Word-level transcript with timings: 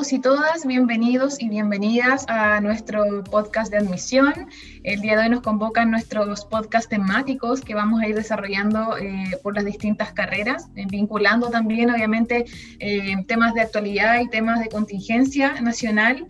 todos 0.00 0.12
y 0.14 0.18
todas, 0.18 0.66
bienvenidos 0.66 1.42
y 1.42 1.50
bienvenidas 1.50 2.24
a 2.28 2.58
nuestro 2.62 3.22
podcast 3.22 3.70
de 3.70 3.76
admisión. 3.76 4.32
El 4.82 5.02
día 5.02 5.14
de 5.14 5.24
hoy 5.24 5.28
nos 5.28 5.42
convocan 5.42 5.90
nuestros 5.90 6.46
podcast 6.46 6.88
temáticos 6.88 7.60
que 7.60 7.74
vamos 7.74 8.00
a 8.00 8.08
ir 8.08 8.14
desarrollando 8.14 8.96
eh, 8.96 9.38
por 9.42 9.54
las 9.54 9.66
distintas 9.66 10.14
carreras, 10.14 10.68
eh, 10.74 10.86
vinculando 10.88 11.50
también 11.50 11.90
obviamente 11.90 12.46
eh, 12.78 13.14
temas 13.26 13.52
de 13.52 13.60
actualidad 13.60 14.18
y 14.22 14.30
temas 14.30 14.60
de 14.60 14.70
contingencia 14.70 15.60
nacional 15.60 16.26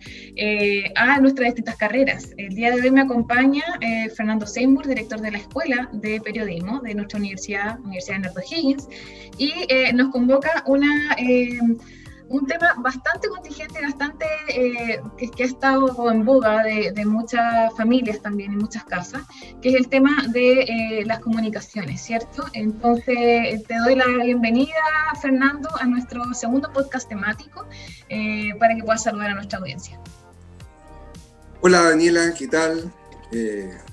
a 0.95 1.21
nuestras 1.21 1.47
distintas 1.47 1.77
carreras. 1.77 2.33
El 2.35 2.53
día 2.53 2.71
de 2.71 2.81
hoy 2.81 2.91
me 2.91 2.99
acompaña 2.99 3.63
Fernando 4.17 4.47
Seymour, 4.47 4.85
director 4.85 5.21
de 5.21 5.31
la 5.31 5.37
Escuela 5.37 5.89
de 5.93 6.19
Periodismo 6.19 6.81
de 6.81 6.93
nuestra 6.93 7.19
universidad, 7.19 7.79
Universidad 7.79 8.17
de 8.17 8.21
Nardo 8.23 8.41
Higgins, 8.41 8.89
y 9.37 9.65
nos 9.93 10.09
convoca 10.09 10.61
una 10.65 11.15
un 12.31 12.47
tema 12.47 12.73
bastante 12.77 13.27
contingente, 13.27 13.81
bastante 13.81 14.25
eh, 14.47 15.01
que, 15.35 15.43
ha 15.43 15.45
estado 15.45 16.09
en 16.09 16.23
boga 16.23 16.63
de, 16.63 17.05
muchas 17.05 17.73
familias 17.75 18.21
también, 18.21 18.53
en 18.53 18.59
muchas 18.59 18.85
casas, 18.85 19.23
que 19.61 19.69
es 19.69 19.75
el 19.75 19.89
tema 19.89 20.27
de 20.29 20.61
eh, 20.61 21.05
las 21.05 21.19
comunicaciones, 21.19 22.01
¿cierto? 22.01 22.45
Entonces, 22.53 23.63
te 23.67 23.77
doy 23.83 23.95
la 23.95 24.07
bienvenida, 24.23 24.71
Fernando, 25.21 25.69
a 25.79 25.85
nuestro 25.85 26.33
segundo 26.33 26.71
podcast 26.71 27.09
temático 27.09 27.65
eh, 28.07 28.51
para 28.59 28.75
que 28.75 28.83
puedas 28.83 29.03
saludar 29.03 29.31
a 29.31 29.35
nuestra 29.35 29.59
audiencia. 29.59 29.99
Hola 31.59 31.81
Daniela, 31.81 32.33
¿qué 32.33 32.47
tal? 32.47 32.91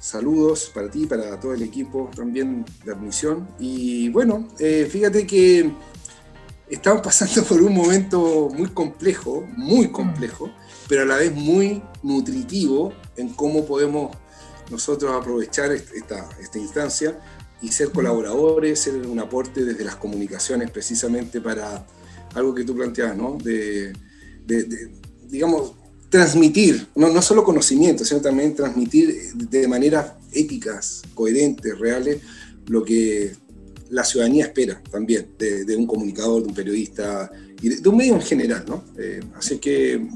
saludos 0.01 0.73
para 0.75 0.91
ti, 0.91 1.07
para 1.07 1.39
todo 1.39 1.55
el 1.55 1.63
equipo 1.63 2.11
también 2.13 2.65
de 2.85 2.91
admisión. 2.91 3.49
Y 3.61 4.09
bueno, 4.09 4.49
fíjate 4.59 5.29
que 5.29 5.71
estamos 6.71 7.03
pasando 7.03 7.43
por 7.45 7.63
un 7.63 7.75
momento 7.75 8.49
muy 8.55 8.69
complejo, 8.71 9.47
muy 9.57 9.91
complejo, 9.91 10.51
pero 10.89 11.03
a 11.03 11.05
la 11.05 11.17
vez 11.17 11.35
muy 11.35 11.83
nutritivo 12.03 12.93
en 13.17 13.31
cómo 13.31 13.65
podemos 13.65 14.17
nosotros 14.71 15.13
aprovechar 15.15 15.73
esta, 15.73 16.29
esta 16.41 16.59
instancia 16.59 17.19
y 17.61 17.73
ser 17.73 17.91
colaboradores, 17.91 18.79
ser 18.79 18.95
un 19.07 19.19
aporte 19.19 19.65
desde 19.65 19.85
las 19.85 19.97
comunicaciones 19.97 20.71
precisamente 20.71 21.41
para 21.41 21.87
algo 22.35 22.55
que 22.55 22.65
tú 22.65 22.75
planteabas, 22.77 23.17
¿no? 23.17 23.39
De, 23.43 23.93
digamos, 25.29 25.73
transmitir, 26.09 26.89
no, 26.95 27.09
no 27.11 27.21
solo 27.21 27.45
conocimiento, 27.45 28.05
sino 28.05 28.21
también 28.21 28.55
transmitir 28.55 29.35
de 29.35 29.69
maneras 29.69 30.13
éticas, 30.33 31.03
coherentes, 31.15 31.79
reales, 31.79 32.23
lo 32.67 32.85
que 32.85 33.35
la 33.91 34.05
ciudadanía 34.05 34.45
espera 34.47 34.81
también 34.91 35.31
de, 35.39 35.77
un 35.77 35.87
comunicador, 35.87 36.43
de 36.43 36.49
un 36.49 36.55
periodista 36.55 37.31
y 37.61 37.69
de, 37.69 37.89
un 37.89 37.97
medio 37.97 38.15
en 38.15 38.23
general, 38.23 38.65
¿no? 38.67 38.85
Eh, 38.99 39.21
así 39.37 39.59
que 39.59 40.07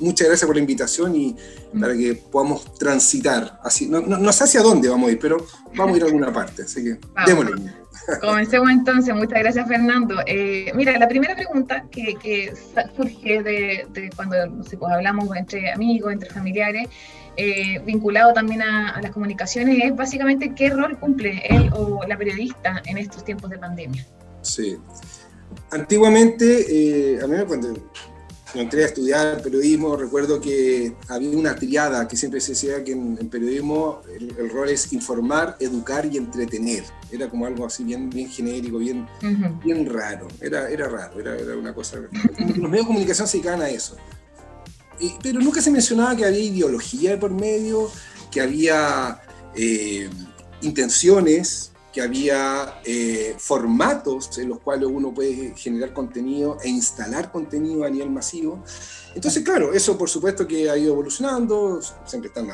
muchas 0.00 0.28
gracias 0.28 0.46
por 0.46 0.56
la 0.56 0.60
invitación 0.60 1.14
y 1.14 1.36
mm. 1.72 1.80
para 1.80 1.96
que 1.96 2.14
podamos 2.14 2.74
transitar, 2.74 3.58
así, 3.62 3.86
no, 3.86 4.00
no, 4.00 4.32
sé 4.32 4.44
hacia 4.44 4.62
dónde 4.62 4.88
vamos 4.88 5.08
a 5.08 5.12
ir, 5.12 5.18
pero 5.18 5.46
vamos 5.74 5.94
a 5.94 5.96
ir 5.96 6.02
a 6.02 6.06
alguna 6.06 6.32
parte, 6.32 6.62
así 6.62 6.82
que 6.82 6.98
démosle. 7.26 7.52
Comencemos 8.20 8.70
entonces, 8.70 9.14
muchas 9.14 9.40
gracias 9.40 9.66
Fernando. 9.66 10.16
Eh, 10.26 10.70
mira, 10.74 10.96
la 10.98 11.08
primera 11.08 11.34
pregunta 11.34 11.86
que, 11.90 12.52
surge 12.96 13.42
de, 13.42 14.10
cuando 14.14 14.36
pues 14.62 14.92
hablamos 14.92 15.34
entre 15.36 15.72
amigos, 15.72 16.12
entre 16.12 16.30
familiares, 16.30 16.88
eh, 17.36 17.80
vinculado 17.84 18.32
también 18.32 18.62
a, 18.62 19.00
las 19.00 19.10
comunicaciones, 19.10 19.84
es 19.84 19.94
básicamente 19.94 20.54
qué 20.54 20.70
rol 20.70 20.98
cumple 20.98 21.42
él 21.48 21.70
o 21.74 22.00
la 22.06 22.16
periodista 22.16 22.82
en 22.86 22.98
estos 22.98 23.24
tiempos 23.24 23.50
de 23.50 23.58
pandemia. 23.58 24.06
Sí. 24.42 24.76
Antiguamente, 25.70 26.66
eh, 26.68 27.20
a 27.22 27.26
mí 27.26 27.36
cuando 27.46 27.74
entré 28.54 28.84
a 28.84 28.86
estudiar 28.86 29.42
periodismo, 29.42 29.96
recuerdo 29.96 30.40
que 30.40 30.94
había 31.08 31.36
una 31.36 31.54
triada 31.54 32.08
que 32.08 32.16
siempre 32.16 32.40
se 32.40 32.52
decía 32.52 32.82
que 32.82 32.92
en, 32.92 33.16
periodismo 33.28 34.00
el, 34.18 34.48
rol 34.48 34.70
es 34.70 34.92
informar, 34.92 35.56
educar 35.60 36.06
y 36.06 36.16
entretener. 36.16 36.84
Era 37.12 37.28
como 37.28 37.46
algo 37.46 37.66
así 37.66 37.84
bien, 37.84 38.08
bien 38.08 38.30
genérico, 38.30 38.78
bien, 38.78 39.06
bien 39.62 39.92
raro. 39.92 40.28
Era, 40.40 40.70
era 40.70 40.88
raro, 40.88 41.20
era, 41.20 41.36
era 41.36 41.56
una 41.56 41.74
cosa... 41.74 41.98
Los 42.38 42.70
medios 42.70 42.86
de 42.86 42.86
comunicación 42.86 43.28
se 43.28 43.38
dedicaban 43.38 43.62
a 43.62 43.68
eso 43.68 43.96
pero 45.22 45.40
nunca 45.40 45.60
se 45.60 45.70
mencionaba 45.70 46.16
que 46.16 46.24
había 46.24 46.40
ideología 46.40 47.18
por 47.18 47.30
medio, 47.30 47.90
que 48.30 48.40
había 48.40 49.20
eh, 49.54 50.08
intenciones, 50.62 51.72
que 51.92 52.02
había 52.02 52.80
eh, 52.84 53.34
formatos 53.38 54.36
en 54.38 54.50
los 54.50 54.60
cuales 54.60 54.88
uno 54.92 55.14
puede 55.14 55.54
generar 55.56 55.92
contenido 55.92 56.58
e 56.62 56.68
instalar 56.68 57.32
contenido 57.32 57.84
a 57.84 57.90
nivel 57.90 58.10
masivo. 58.10 58.62
Entonces, 59.14 59.42
claro, 59.42 59.72
eso 59.72 59.96
por 59.96 60.08
supuesto 60.08 60.46
que 60.46 60.68
ha 60.68 60.76
ido 60.76 60.92
evolucionando, 60.92 61.80
siempre 62.04 62.28
están 62.28 62.48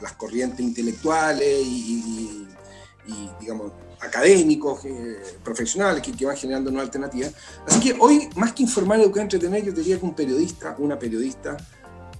las 0.00 0.12
corrientes 0.14 0.60
intelectuales 0.60 1.64
y 1.64 2.48
digamos, 3.38 3.72
académicos, 4.04 4.84
eh, 4.84 5.18
profesionales 5.42 6.02
que, 6.02 6.24
van 6.24 6.36
generando 6.36 6.70
nuevas 6.70 6.88
alternativas. 6.88 7.32
Así 7.66 7.80
que 7.80 7.96
hoy, 7.98 8.28
más 8.36 8.52
que 8.52 8.62
informar, 8.62 9.00
educar, 9.00 9.22
entretener, 9.22 9.64
yo 9.64 9.72
diría 9.72 9.98
que 9.98 10.04
un 10.04 10.14
periodista, 10.14 10.76
una 10.78 10.98
periodista, 10.98 11.56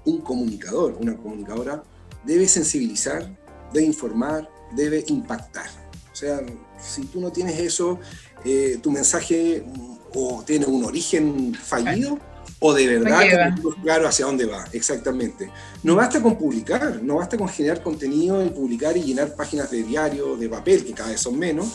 un 0.04 0.20
comunicador, 0.20 0.96
una 1.00 1.16
comunicadora, 1.16 1.82
debe 2.24 2.48
sensibilizar, 2.48 3.28
debe 3.72 3.86
informar, 3.86 4.48
debe 4.74 5.04
impactar. 5.08 5.66
O 6.12 6.16
sea, 6.16 6.40
si 6.78 7.02
tú 7.06 7.20
no 7.20 7.32
tienes 7.32 7.58
eso, 7.58 7.98
eh, 8.44 8.78
tu 8.82 8.90
mensaje 8.90 9.64
mm, 9.66 9.96
o 10.14 10.42
tiene 10.44 10.66
un 10.66 10.84
origen 10.84 11.54
fallido, 11.54 12.18
o 12.60 12.72
de 12.72 12.87
verdad 12.87 13.55
claro 13.82 14.09
hacia 14.09 14.27
dónde 14.27 14.47
va, 14.47 14.65
exactamente. 14.72 15.50
No 15.82 15.94
basta 15.94 16.22
con 16.22 16.37
publicar, 16.37 17.03
no 17.03 17.16
basta 17.16 17.37
con 17.37 17.49
generar 17.49 17.82
contenido 17.82 18.44
y 18.44 18.49
publicar 18.49 18.97
y 18.97 19.03
llenar 19.03 19.34
páginas 19.34 19.71
de 19.71 19.82
diario, 19.82 20.37
de 20.37 20.49
papel, 20.49 20.84
que 20.84 20.93
cada 20.93 21.10
vez 21.10 21.21
son 21.21 21.38
menos, 21.38 21.69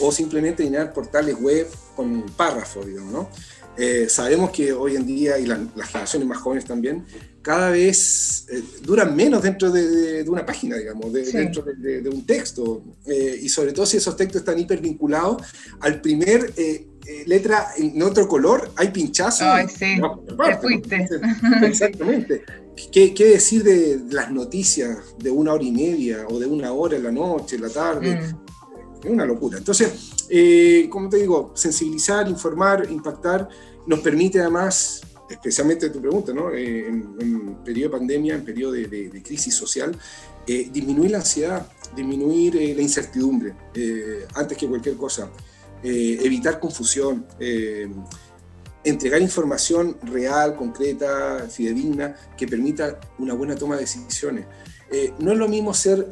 o 0.00 0.12
simplemente 0.12 0.62
llenar 0.62 0.92
portales 0.92 1.36
web 1.40 1.68
con 1.96 2.22
párrafos, 2.36 2.86
digamos, 2.86 3.12
¿no? 3.12 3.28
Eh, 3.76 4.06
sabemos 4.08 4.50
que 4.50 4.72
hoy 4.72 4.94
en 4.94 5.04
día, 5.04 5.38
y 5.38 5.46
las 5.46 5.58
generaciones 5.88 6.28
más 6.28 6.38
jóvenes 6.38 6.64
también, 6.64 7.04
cada 7.44 7.70
vez 7.70 8.46
eh, 8.48 8.62
duran 8.82 9.14
menos 9.14 9.42
dentro 9.42 9.70
de, 9.70 10.24
una 10.26 10.46
página, 10.46 10.76
digamos, 10.76 11.12
dentro 11.12 11.62
de, 11.62 12.08
un 12.08 12.24
texto, 12.24 12.82
eh, 13.06 13.38
y 13.42 13.50
sobre 13.50 13.72
todo 13.72 13.84
si 13.84 13.98
esos 13.98 14.16
textos 14.16 14.40
están 14.40 14.58
hipervinculados 14.58 15.42
al 15.80 16.00
primer 16.00 16.54
eh, 16.56 16.86
letra 17.26 17.68
en 17.76 18.02
otro 18.02 18.26
color, 18.28 18.70
hay 18.76 18.88
pinchazo. 18.88 19.44
Ay, 19.46 19.66
sí, 19.68 20.00
te 20.36 20.56
fuiste. 20.56 21.08
Exactamente. 21.62 22.44
¿Qué, 22.92 23.14
¿Qué, 23.14 23.24
decir 23.26 23.62
de 23.62 24.00
las 24.10 24.30
noticias 24.30 24.98
de 25.18 25.30
una 25.30 25.52
hora 25.52 25.62
y 25.62 25.70
media 25.70 26.26
o 26.28 26.38
de 26.38 26.46
una 26.46 26.72
hora 26.72 26.96
en 26.96 27.04
la 27.04 27.12
noche, 27.12 27.56
en 27.56 27.62
la 27.62 27.68
tarde? 27.68 28.16
Mm. 28.16 29.04
Es 29.04 29.10
una 29.10 29.24
locura. 29.24 29.58
Entonces, 29.58 30.26
eh, 30.28 30.88
como 30.90 31.08
te 31.08 31.18
digo, 31.18 31.52
sensibilizar, 31.54 32.28
informar, 32.28 32.86
impactar, 32.90 33.48
nos 33.86 34.00
permite 34.00 34.40
además, 34.40 35.02
especialmente 35.28 35.90
tu 35.90 36.00
pregunta, 36.00 36.32
¿no? 36.32 36.52
Eh, 36.52 36.86
en, 36.88 37.56
periodo 37.64 37.90
de 37.90 37.98
pandemia, 37.98 38.34
en 38.34 38.44
periodo 38.44 38.72
de, 38.72 39.22
crisis 39.24 39.54
social, 39.54 39.96
disminuir 40.46 41.12
la 41.12 41.18
ansiedad, 41.18 41.66
disminuir 41.94 42.54
la 42.54 42.82
incertidumbre, 42.82 43.54
antes 44.34 44.58
que 44.58 44.66
cualquier 44.66 44.96
cosa. 44.96 45.30
Eh, 45.86 46.18
evitar 46.24 46.58
confusión, 46.58 47.26
eh, 47.38 47.86
entregar 48.84 49.20
información 49.20 49.98
real, 50.04 50.56
concreta, 50.56 51.46
fidedigna, 51.50 52.16
que 52.38 52.48
permita 52.48 52.98
una 53.18 53.34
buena 53.34 53.54
toma 53.54 53.74
de 53.74 53.82
decisiones. 53.82 54.46
Eh, 54.90 55.12
no 55.18 55.32
es 55.32 55.38
lo 55.38 55.46
mismo 55.46 55.74
ser, 55.74 56.08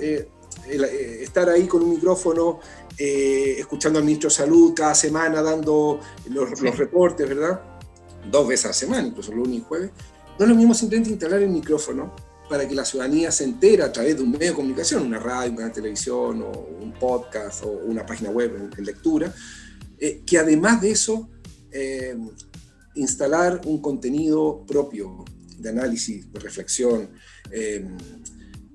estar 0.69 1.49
ahí 1.49 1.67
con 1.67 1.83
un 1.83 1.95
micrófono, 1.95 2.61
escuchando 2.99 3.99
al 3.99 4.05
ministro 4.05 4.29
de 4.29 4.37
Salud 4.37 4.75
cada 4.75 4.95
semana 4.95 5.41
dando 5.41 6.01
los, 6.29 6.61
reportes, 6.77 7.27
¿verdad? 7.27 7.63
Dos 8.31 8.47
veces 8.47 8.67
a 8.67 8.69
la 8.69 8.75
semana, 8.75 9.09
incluso 9.09 9.33
lunes 9.33 9.61
y 9.61 9.61
jueves. 9.63 9.91
No 10.39 10.45
es 10.45 10.49
lo 10.51 10.55
mismo 10.55 10.75
simplemente 10.75 11.11
instalar 11.11 11.41
el 11.41 11.49
micrófono 11.49 12.15
para 12.47 12.69
que 12.69 12.75
la 12.75 12.85
ciudadanía 12.85 13.33
se 13.33 13.45
entere 13.45 13.83
a 13.83 13.91
través 13.91 14.19
de 14.19 14.23
un 14.23 14.33
medio 14.33 14.49
de 14.49 14.55
comunicación, 14.55 15.07
una 15.07 15.19
radio, 15.19 15.53
una 15.53 15.73
televisión, 15.73 16.43
o 16.43 16.51
un 16.79 16.93
podcast, 16.93 17.65
o 17.65 17.71
una 17.71 18.05
página 18.05 18.29
web 18.29 18.71
en 18.77 18.85
lectura, 18.85 19.33
eh, 20.05 20.25
que 20.27 20.37
además 20.37 20.81
de 20.81 20.91
eso, 20.91 21.31
eh, 21.71 22.17
instalar 22.97 23.61
un 23.67 23.81
contenido 23.81 24.65
propio 24.67 25.25
de 25.59 25.69
análisis, 25.69 26.33
de 26.33 26.41
reflexión, 26.41 27.11
eh, 27.53 27.87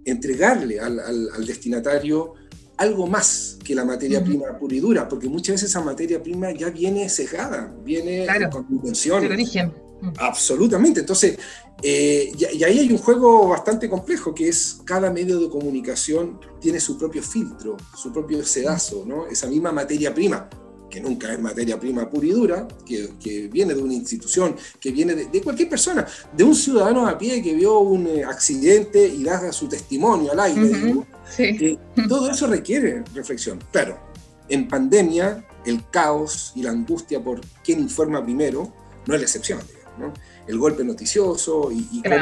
entregarle 0.06 0.79
al, 0.79 1.45
destinatario 1.45 2.33
algo 2.77 3.07
más 3.07 3.57
que 3.62 3.75
la 3.75 3.83
materia 3.83 4.24
prima 4.24 4.57
pura 4.57 4.75
y 4.75 4.79
dura, 4.79 5.09
porque 5.09 5.27
muchas 5.27 5.56
veces 5.56 5.71
esa 5.71 5.81
materia 5.81 6.24
prima 6.24 6.51
ya 6.51 6.69
viene 6.69 7.09
cejada, 7.09 7.75
viene 7.83 8.25
con 8.50 8.65
intención. 8.71 9.27
De 9.27 9.33
origen. 9.33 9.73
Absolutamente. 10.19 11.01
Entonces, 11.01 11.38
y, 11.83 12.31
y, 12.39 12.63
ahí 12.63 12.80
hay 12.80 12.89
un 12.89 13.00
juego 13.00 13.50
bastante 13.50 13.89
complejo, 13.89 14.33
que 14.33 14.47
es 14.47 14.80
cada 14.85 15.12
medio 15.12 15.41
de 15.41 15.50
comunicación 15.50 16.39
tiene 16.62 16.80
su 16.80 16.97
propio 16.97 17.21
filtro, 17.21 17.75
su 17.97 18.13
propio 18.13 18.45
sedazo, 18.45 19.03
¿no? 19.06 19.27
esa 19.27 19.47
misma 19.47 19.73
materia 19.73 20.13
prima 20.13 20.47
que 20.89 21.00
nunca 21.01 21.31
es 21.31 21.39
materia 21.39 21.80
prima 21.80 22.10
pura 22.10 22.28
y 22.28 22.31
dura, 22.31 22.68
que, 22.86 23.50
viene 23.51 23.74
de 23.74 23.81
una 23.81 23.94
institución, 23.94 24.56
que 24.80 24.92
viene 24.92 25.16
de, 25.16 25.42
cualquier 25.42 25.69
persona, 25.69 26.06
de 26.34 26.44
un 26.44 26.56
ciudadano 26.56 27.07
a 27.07 27.18
pie 27.18 27.42
que 27.42 27.54
vio 27.54 27.80
un 27.80 28.07
eh, 28.07 28.24
accidente 28.24 29.06
y 29.06 29.24
da 29.24 29.51
su 29.51 29.68
testimonio 29.68 30.31
al 30.31 30.39
aire. 30.39 30.95
todo 32.07 32.30
eso 32.31 32.48
requiere 32.48 33.04
reflexión. 33.13 33.60
Claro, 33.72 33.98
en 34.50 34.68
pandemia, 34.68 35.45
el 35.66 35.89
caos 35.89 36.54
y 36.56 36.63
la 36.63 36.72
angustia 36.72 37.22
por 37.22 37.42
quién 37.63 37.80
informa 37.80 38.24
primero 38.24 38.74
no 39.06 39.13
es 39.13 39.19
la 39.19 39.25
excepción. 39.25 39.60
El 40.48 40.57
golpe 40.57 40.83
noticioso 40.83 41.69
y, 41.72 42.01
cómo 42.01 42.16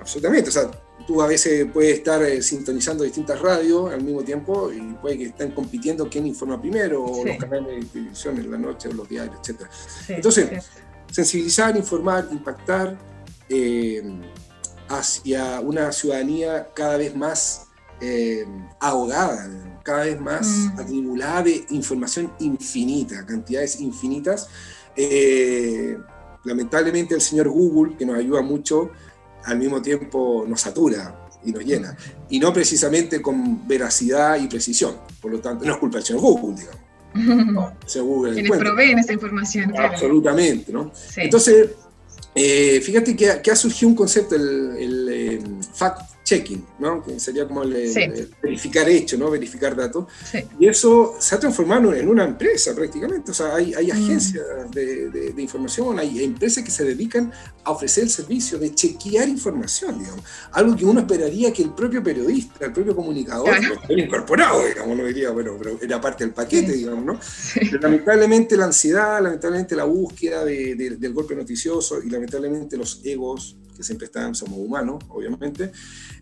absolutamente, 0.00 0.50
o 0.50 0.52
sea, 0.52 0.70
tú 1.06 1.22
a 1.22 1.26
veces 1.26 1.66
puedes 1.72 1.98
estar 1.98 2.22
eh, 2.22 2.42
sintonizando 2.42 3.04
distintas 3.04 3.40
radios 3.40 3.92
al 3.92 4.02
mismo 4.02 4.22
tiempo 4.22 4.72
y 4.72 4.80
puede 4.94 5.18
que 5.18 5.24
estén 5.26 5.52
compitiendo 5.52 6.08
quién 6.08 6.26
informa 6.26 6.60
primero, 6.60 7.04
o 7.04 7.24
los 7.24 7.36
canales 7.36 7.80
de 7.80 7.86
televisión 7.86 8.38
en 8.38 8.50
la 8.50 8.58
noche, 8.58 8.88
o 8.88 8.92
los 8.92 9.08
diarios, 9.08 9.36
etc. 9.48 9.62
Entonces, 10.08 10.64
sensibilizar, 11.10 11.76
informar, 11.76 12.28
impactar 12.30 12.98
eh, 13.48 14.02
hacia 14.88 15.60
una 15.60 15.92
ciudadanía 15.92 16.68
cada 16.74 16.96
vez 16.96 17.14
más 17.14 17.66
eh, 18.00 18.44
ahogada, 18.80 19.80
cada 19.82 20.04
vez 20.04 20.20
más 20.20 20.46
mm. 20.46 20.80
atribulada 20.80 21.42
de 21.42 21.66
información 21.70 22.32
infinita, 22.40 23.24
cantidades 23.24 23.80
infinitas. 23.80 24.48
lamentablemente 26.44 27.14
el 27.14 27.20
señor 27.20 27.48
Google, 27.48 27.96
que 27.96 28.04
nos 28.04 28.16
ayuda 28.16 28.42
mucho, 28.42 28.90
al 29.48 29.58
mismo 29.58 29.80
tiempo 29.82 30.44
nos 30.46 30.60
satura 30.60 31.28
y 31.44 31.52
nos 31.52 31.64
llena. 31.64 31.96
Y 32.28 32.38
no 32.38 32.52
precisamente 32.52 33.22
con 33.22 33.66
veracidad 33.66 34.40
y 34.40 34.46
precisión. 34.46 34.96
Por 35.20 35.32
lo 35.32 35.40
tanto, 35.40 35.64
no 35.64 35.72
es 35.72 35.78
culpa 35.78 35.98
del 35.98 36.06
señor 36.06 36.22
Google, 36.22 36.56
digamos. 36.56 36.78
No, 37.54 37.72
Google 38.04 38.34
Quienes 38.34 38.58
proveen 38.58 38.98
esa 38.98 39.12
información. 39.12 39.72
Absolutamente, 39.76 40.72
¿no? 40.72 40.92
Entonces, 41.16 41.70
eh, 42.34 42.80
fíjate 42.82 43.16
que, 43.16 43.50
ha 43.50 43.56
surgido 43.56 43.88
un 43.88 43.96
concepto, 43.96 44.36
el, 44.36 44.76
el 44.78 45.08
eh, 45.10 45.42
fact 45.74 46.17
checking, 46.28 46.62
¿no? 46.78 47.02
que 47.02 47.18
sería 47.18 47.48
como 47.48 47.62
el, 47.62 48.30
verificar 48.42 48.86
hechos, 48.86 49.18
¿no? 49.18 49.30
verificar 49.30 49.74
datos. 49.74 50.04
Y 50.60 50.68
eso 50.68 51.14
se 51.18 51.34
ha 51.34 51.40
transformado 51.40 51.94
en 51.94 52.06
una 52.06 52.24
empresa 52.24 52.74
prácticamente. 52.74 53.30
O 53.30 53.34
sea, 53.34 53.54
hay, 53.54 53.72
hay 53.72 53.86
mm. 53.86 53.92
agencias 53.92 54.44
de, 54.70 55.08
de, 55.08 55.42
información, 55.42 55.98
hay 55.98 56.22
empresas 56.22 56.62
que 56.62 56.70
se 56.70 56.84
dedican 56.84 57.32
a 57.64 57.70
ofrecer 57.70 58.04
el 58.04 58.10
servicio 58.10 58.58
de 58.58 58.74
chequear 58.74 59.26
información, 59.26 59.98
digamos. 59.98 60.22
Algo 60.52 60.76
que 60.76 60.84
uno 60.84 61.00
esperaría 61.00 61.50
que 61.50 61.62
el 61.62 61.72
propio 61.72 62.02
periodista, 62.02 62.66
el 62.66 62.72
propio 62.74 62.94
comunicador, 62.94 63.48
lo 63.88 63.98
incorporado, 63.98 64.66
digamos, 64.66 64.98
no 64.98 65.04
diría, 65.06 65.30
bueno, 65.30 65.56
pero 65.58 65.78
era 65.80 65.98
parte 65.98 66.24
del 66.24 66.34
paquete, 66.34 66.72
digamos, 66.72 67.06
¿no? 67.06 67.18
Pero 67.54 67.80
lamentablemente 67.80 68.54
la 68.54 68.66
ansiedad, 68.66 69.22
lamentablemente 69.22 69.74
la 69.74 69.84
búsqueda 69.84 70.44
del 70.44 71.12
golpe 71.14 71.34
noticioso 71.34 72.02
y 72.02 72.10
lamentablemente 72.10 72.76
los 72.76 73.00
egos 73.02 73.56
que 73.78 73.84
siempre 73.84 74.06
están, 74.06 74.34
somos 74.34 74.58
humanos, 74.58 75.04
obviamente, 75.08 75.70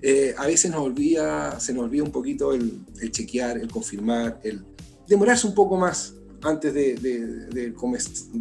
eh, 0.02 0.34
a 0.36 0.46
veces 0.46 0.70
nos 0.70 0.82
olvida, 0.82 1.58
se 1.58 1.72
nos 1.72 1.84
olvida 1.84 2.04
un 2.04 2.12
poquito 2.12 2.52
el, 2.52 2.84
chequear, 3.10 3.56
el 3.56 3.68
confirmar, 3.68 4.38
el 4.44 4.62
demorarse 5.08 5.46
un 5.46 5.54
poco 5.54 5.78
más 5.78 6.12
antes 6.42 6.74
de, 6.74 6.96
de, 6.96 7.74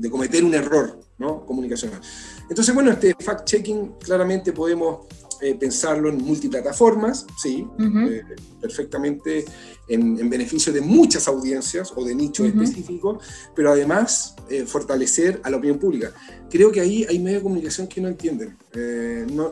cometer 0.10 0.44
un 0.44 0.54
error 0.54 1.00
¿no? 1.18 1.46
comunicacional. 1.46 2.02
Entonces, 2.50 2.76
bueno, 2.76 2.92
este 2.92 3.16
fact-checking 3.16 4.00
claramente 4.00 4.52
podemos 4.52 5.08
eh, 5.42 5.56
pensarlo 5.56 6.10
en 6.10 6.18
multiplataformas, 6.18 7.26
sí, 7.42 7.68
eh, 7.80 8.24
perfectamente 8.62 9.46
en, 9.88 10.30
beneficio 10.30 10.72
de 10.74 10.82
muchas 10.82 11.28
audiencias 11.28 11.94
o 11.96 12.04
de 12.04 12.16
nichos 12.16 12.48
específicos, 12.48 13.24
pero 13.56 13.72
además 13.72 14.36
fortalecer 14.68 15.42
a 15.44 15.50
la 15.50 15.58
opinión 15.58 15.80
pública. 15.80 16.12
Creo 16.50 16.72
que 16.72 16.82
ahí 16.82 17.06
hay 17.10 17.20
medios 17.20 17.42
de 17.42 17.44
comunicación 17.44 17.88
que 17.88 18.02
no 18.02 18.08
entienden 18.08 18.58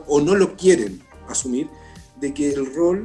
o 0.06 0.20
no 0.20 0.34
lo 0.34 0.56
quieren 0.56 1.00
asumir 1.28 1.68
de 2.20 2.32
que 2.32 2.52
el 2.52 2.72
rol 2.74 3.02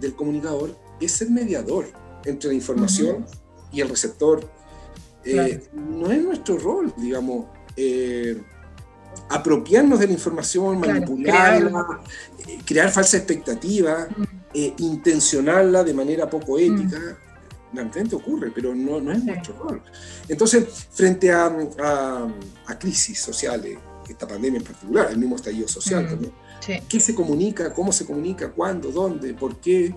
del 0.00 0.14
comunicador 0.14 0.76
es 1.00 1.12
ser 1.12 1.30
mediador 1.30 1.86
entre 2.24 2.48
la 2.48 2.54
información 2.54 3.26
y 3.72 3.80
el 3.80 3.88
receptor. 3.88 4.48
Eh, 5.24 5.62
no 5.74 6.10
es 6.10 6.22
nuestro 6.22 6.58
rol, 6.58 6.92
digamos, 6.96 7.46
eh, 7.76 8.40
apropiarnos 9.28 10.00
de 10.00 10.06
la 10.06 10.12
información, 10.12 10.80
manipularla, 10.80 12.00
eh, 12.46 12.58
crear 12.64 12.90
falsa 12.90 13.16
expectativa, 13.16 14.08
intencionarla 14.52 15.84
de 15.84 15.94
manera 15.94 16.28
poco 16.28 16.58
ética. 16.58 17.18
Realmente 17.72 18.16
ocurre, 18.16 18.50
pero 18.52 18.74
no, 18.74 19.00
no 19.00 19.12
es 19.12 19.22
nuestro 19.22 19.56
rol. 19.56 19.82
Entonces, 20.28 20.64
frente 20.90 21.30
a, 21.30 21.46
a, 22.66 22.78
crisis 22.78 23.20
sociales, 23.20 23.78
esta 24.08 24.26
pandemia 24.26 24.58
en 24.58 24.64
particular, 24.64 25.08
el 25.10 25.18
mismo 25.18 25.36
estallido 25.36 25.68
social 25.68 26.08
también, 26.08 26.32
¿Qué 26.88 27.00
se 27.00 27.14
comunica? 27.14 27.72
¿Cómo 27.72 27.90
se 27.90 28.04
comunica? 28.04 28.50
¿Cuándo? 28.50 28.90
¿Dónde? 28.90 29.32
¿Por 29.34 29.56
qué? 29.60 29.94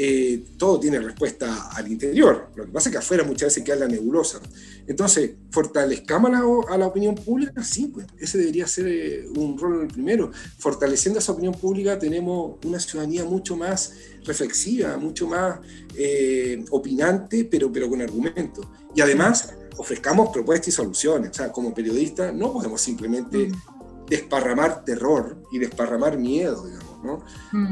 Eh, 0.00 0.44
todo 0.56 0.78
tiene 0.78 1.00
respuesta 1.00 1.70
al 1.72 1.90
interior. 1.90 2.50
Lo 2.54 2.66
que 2.66 2.70
pasa 2.70 2.88
es 2.88 2.92
que 2.92 2.98
afuera 2.98 3.24
muchas 3.24 3.48
veces 3.48 3.64
queda 3.64 3.74
la 3.74 3.88
nebulosa. 3.88 4.38
Entonces, 4.86 5.32
¿fortalezcamos 5.50 6.30
a 6.68 6.78
la, 6.78 6.86
opinión 6.86 7.16
pública? 7.16 7.64
Sí, 7.64 7.88
pues 7.92 8.06
ese 8.16 8.38
debería 8.38 8.68
ser 8.68 8.86
eh, 8.86 9.26
un 9.34 9.58
rol 9.58 9.82
el 9.82 9.88
primero. 9.88 10.30
Fortaleciendo 10.58 11.18
esa 11.18 11.32
opinión 11.32 11.52
pública 11.54 11.98
tenemos 11.98 12.64
una 12.64 12.78
ciudadanía 12.78 13.24
mucho 13.24 13.56
más 13.56 13.92
reflexiva, 14.24 14.96
mucho 14.98 15.26
más 15.26 15.58
eh, 15.96 16.64
opinante, 16.70 17.44
pero, 17.44 17.72
pero 17.72 17.88
con 17.88 18.00
argumentos. 18.00 18.68
Y 18.94 19.00
además, 19.00 19.52
ofrezcamos 19.78 20.28
propuestas 20.28 20.68
y 20.68 20.70
soluciones. 20.70 21.30
O 21.30 21.34
sea, 21.34 21.50
como 21.50 21.74
periodistas 21.74 22.32
no 22.32 22.52
podemos 22.52 22.80
simplemente... 22.80 23.48
Mm 23.48 23.78
desparramar 24.08 24.84
terror 24.84 25.36
y 25.52 25.58
desparramar 25.58 26.16
miedo, 26.16 26.66
digamos. 26.66 26.88
¿no? 27.04 27.22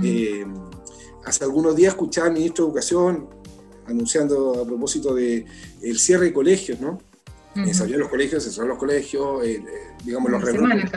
Eh, 0.05 0.45
hace 1.27 1.45
algunos 1.45 1.75
días 1.77 1.93
escuchaba 1.93 2.29
al 2.29 2.33
ministro 2.33 2.65
de 2.65 2.71
Educación 2.71 3.29
anunciando 3.87 4.63
a 4.63 4.65
propósito 4.65 5.15
del 5.15 5.45
el 5.83 5.99
cierre 5.99 6.27
de 6.27 6.33
colegios, 6.33 6.81
¿no? 6.81 6.99
Se 7.55 7.81
abrieron 7.81 8.03
los 8.03 8.11
colegios, 8.11 8.45
se 8.45 8.51
cerraron 8.51 8.71
los 8.71 8.79
colegios, 8.79 9.43
eh, 9.45 9.65
digamos, 10.05 10.31
los 10.31 10.43
reuniones 10.43 10.91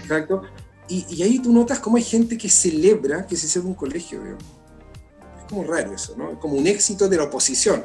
exacto. 0.00 0.42
Y, 0.88 1.04
y, 1.08 1.22
ahí 1.22 1.40
tú 1.40 1.52
notas 1.52 1.80
cómo 1.80 1.96
hay 1.96 2.04
gente 2.04 2.38
que 2.38 2.48
celebra 2.48 3.26
que 3.26 3.36
se 3.36 3.48
cierre 3.48 3.66
un 3.66 3.74
colegio, 3.74 4.20
digamos. 4.20 4.44
Es 5.38 5.44
como 5.48 5.64
raro 5.64 5.94
eso, 5.94 6.14
¿no? 6.16 6.30
Es 6.30 6.38
como 6.38 6.54
un 6.54 6.66
éxito 6.66 7.08
de 7.08 7.16
la 7.16 7.24
oposición. 7.24 7.84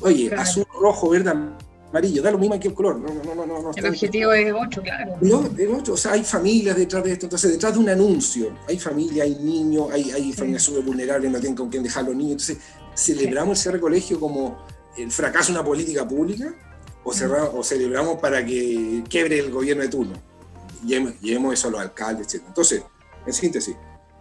Oye, 0.00 0.32
azul, 0.34 0.64
rojo, 0.80 1.08
verde, 1.08 1.32
amarillo, 1.92 2.22
da 2.22 2.30
lo 2.30 2.38
mismo 2.38 2.58
que 2.58 2.68
el 2.68 2.74
color. 2.74 2.98
No, 2.98 3.08
no, 3.08 3.34
no, 3.34 3.46
no, 3.46 3.70
el 3.74 3.86
objetivo 3.86 4.32
es 4.32 4.52
8, 4.52 4.82
claro. 4.82 5.16
No, 5.20 5.46
es 5.56 5.68
8, 5.70 5.92
o 5.92 5.96
sea, 5.96 6.12
hay 6.12 6.24
familias 6.24 6.76
detrás 6.76 7.04
de 7.04 7.12
esto. 7.12 7.26
Entonces, 7.26 7.52
detrás 7.52 7.74
de 7.74 7.78
un 7.78 7.88
anuncio, 7.88 8.56
hay 8.66 8.78
familia, 8.78 9.24
hay 9.24 9.36
niños, 9.36 9.88
hay, 9.92 10.10
hay 10.10 10.32
familias 10.32 10.62
súper 10.62 10.82
vulnerables, 10.82 11.30
no 11.30 11.38
tienen 11.38 11.56
con 11.56 11.68
quién 11.68 11.82
dejar 11.82 12.04
los 12.04 12.16
niños. 12.16 12.48
Entonces, 12.48 12.58
¿celebramos 12.94 13.58
el 13.58 13.62
cierre 13.62 13.76
de 13.76 13.82
colegio 13.82 14.18
como 14.18 14.64
el 14.96 15.10
fracaso 15.10 15.52
de 15.52 15.58
una 15.58 15.64
política 15.64 16.08
pública? 16.08 16.54
¿O, 17.04 17.10
o 17.10 17.64
celebramos 17.64 18.18
para 18.20 18.44
que 18.44 19.04
quiebre 19.08 19.38
el 19.38 19.50
gobierno 19.50 19.82
de 19.82 19.88
turno? 19.88 20.14
Llevemos, 20.84 21.20
llevemos 21.20 21.54
eso 21.54 21.68
a 21.68 21.70
los 21.72 21.80
alcaldes, 21.80 22.34
etc. 22.34 22.44
Entonces, 22.48 22.82
en 23.26 23.32
síntesis, 23.32 23.76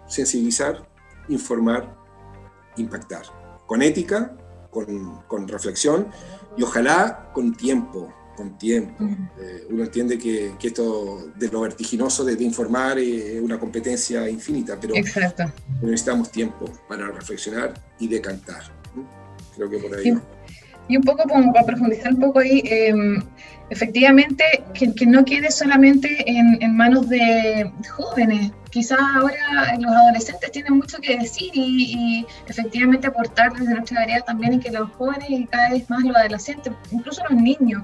sensibilizar, 0.07 0.87
informar, 1.29 1.95
impactar. 2.77 3.23
Con 3.65 3.81
ética, 3.81 4.35
con, 4.71 5.21
con 5.27 5.47
reflexión 5.47 6.07
y 6.57 6.63
ojalá 6.63 7.29
con 7.33 7.53
tiempo, 7.53 8.11
con 8.35 8.57
tiempo. 8.57 9.03
Eh, 9.39 9.67
uno 9.69 9.83
entiende 9.83 10.17
que, 10.17 10.53
que, 10.59 10.67
esto 10.67 11.31
de 11.35 11.49
lo 11.49 11.61
vertiginoso 11.61 12.25
de, 12.25 12.41
informar 12.43 12.97
es 12.97 13.39
una 13.39 13.59
competencia 13.59 14.27
infinita, 14.27 14.77
pero 14.79 14.95
necesitamos 14.95 16.31
tiempo 16.31 16.65
para 16.87 17.11
reflexionar 17.11 17.73
y 17.99 18.07
decantar. 18.07 18.63
Creo 19.55 19.69
que 19.69 19.77
por 19.77 19.95
ahí. 19.95 20.17
Y, 20.87 20.97
un 20.97 21.03
poco 21.03 21.23
para 21.53 21.65
profundizar 21.65 22.13
un 22.13 22.19
poco 22.19 22.39
ahí, 22.39 22.61
em, 22.65 23.21
efectivamente, 23.71 24.43
que, 24.73 25.05
no 25.05 25.23
quede 25.23 25.49
solamente 25.49 26.29
en, 26.29 26.61
en 26.61 26.75
manos 26.75 27.07
de 27.07 27.71
jóvenes, 27.89 28.51
quizás 28.69 28.99
ahora 29.15 29.77
los 29.79 29.91
adolescentes 29.91 30.51
tienen 30.51 30.73
mucho 30.73 30.97
que 30.99 31.17
decir 31.17 31.51
y, 31.53 32.25
efectivamente 32.47 33.07
aportar 33.07 33.53
desde 33.53 33.73
nuestra 33.73 34.01
área 34.01 34.19
también 34.21 34.53
y 34.53 34.59
que 34.59 34.71
los 34.71 34.89
jóvenes 34.91 35.29
y 35.29 35.45
cada 35.45 35.69
vez 35.69 35.89
más 35.89 36.03
los 36.03 36.15
adolescentes, 36.15 36.73
incluso 36.91 37.23
los 37.29 37.41
niños, 37.41 37.83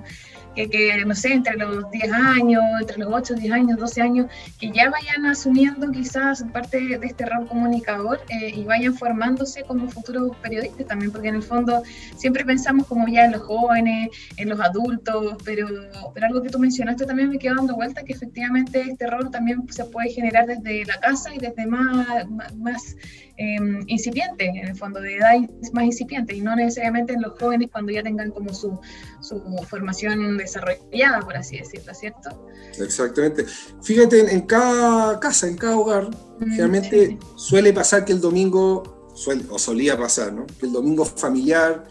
que, 0.56 0.68
que, 0.70 1.06
no 1.06 1.14
sé, 1.14 1.34
entre 1.34 1.56
los 1.56 1.90
10 1.92 2.12
años, 2.12 2.64
entre 2.82 2.98
los 2.98 3.14
8, 3.14 3.36
10 3.36 3.54
años, 3.54 3.78
12 3.78 4.02
años, 4.02 4.26
que 4.60 4.72
ya 4.72 4.90
vayan 4.90 5.28
asumiendo 5.28 5.92
quizás 5.92 6.44
parte 6.52 6.98
de 6.98 7.06
este 7.06 7.28
rol 7.28 7.48
comunicador 7.48 8.20
eh, 8.30 8.54
y 8.56 8.64
vayan 8.64 8.96
formándose 8.96 9.64
como 9.64 9.88
futuros 9.88 10.36
periodistas 10.38 10.88
también, 10.88 11.12
porque 11.12 11.28
en 11.28 11.36
el 11.36 11.44
fondo 11.44 11.84
siempre 12.16 12.44
pensamos 12.44 12.88
como 12.88 13.08
ya 13.08 13.26
en 13.26 13.34
los 13.34 13.44
jóvenes, 13.44 14.10
en 14.38 14.50
los 14.50 14.60
adultos, 14.60 15.36
pero, 15.46 15.68
pero 16.14 16.28
algo 16.28 16.42
que 16.42 16.50
tú 16.50 16.60
mencionaste 16.60 17.06
también 17.06 17.30
me 17.30 17.40
quedó 17.40 17.56
dando 17.56 17.76
vuelta, 17.76 18.04
que 18.04 18.14
efectivamente 18.14 18.82
este 18.82 19.08
rol 19.08 19.30
también 19.32 19.66
se 19.70 19.86
puede 19.86 20.10
generar 20.10 20.46
desde 20.46 20.86
la 20.86 21.00
casa 21.00 21.34
y 21.34 21.38
desde 21.38 21.66
más, 21.68 22.28
más, 22.58 22.96
em, 23.38 23.84
incipiente, 23.88 24.46
en 24.46 24.68
el 24.68 24.76
fondo, 24.76 25.00
de 25.00 25.18
edad 25.18 25.36
más 25.74 25.86
incipiente, 25.86 26.36
y 26.36 26.42
no 26.42 26.56
necesariamente 26.56 27.14
en 27.14 27.22
los 27.22 27.38
jóvenes 27.40 27.70
cuando 27.72 27.92
ya 27.92 28.04
tengan 28.04 28.32
como 28.32 28.54
su, 28.54 28.80
su 29.22 29.42
formación 29.70 30.38
desarrollada, 30.38 31.20
por 31.22 31.38
así 31.38 31.58
decirlo, 31.58 31.94
¿cierto? 31.94 32.50
Exactamente. 32.80 33.46
Fíjate, 33.82 34.34
en, 34.34 34.42
cada 34.42 35.20
casa, 35.20 35.48
en 35.48 35.58
cada 35.58 35.78
hogar, 35.78 36.10
mm, 36.40 36.58
realmente 36.58 37.18
suele 37.36 37.74
pasar 37.74 38.06
que 38.06 38.14
el 38.14 38.22
domingo, 38.22 39.10
o 39.50 39.60
solía 39.60 39.98
pasar, 39.98 40.34
¿no? 40.34 40.46
Que 40.60 40.66
el 40.66 40.74
domingo 40.74 41.06
familiar... 41.06 41.84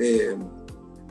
Eh, 0.00 0.36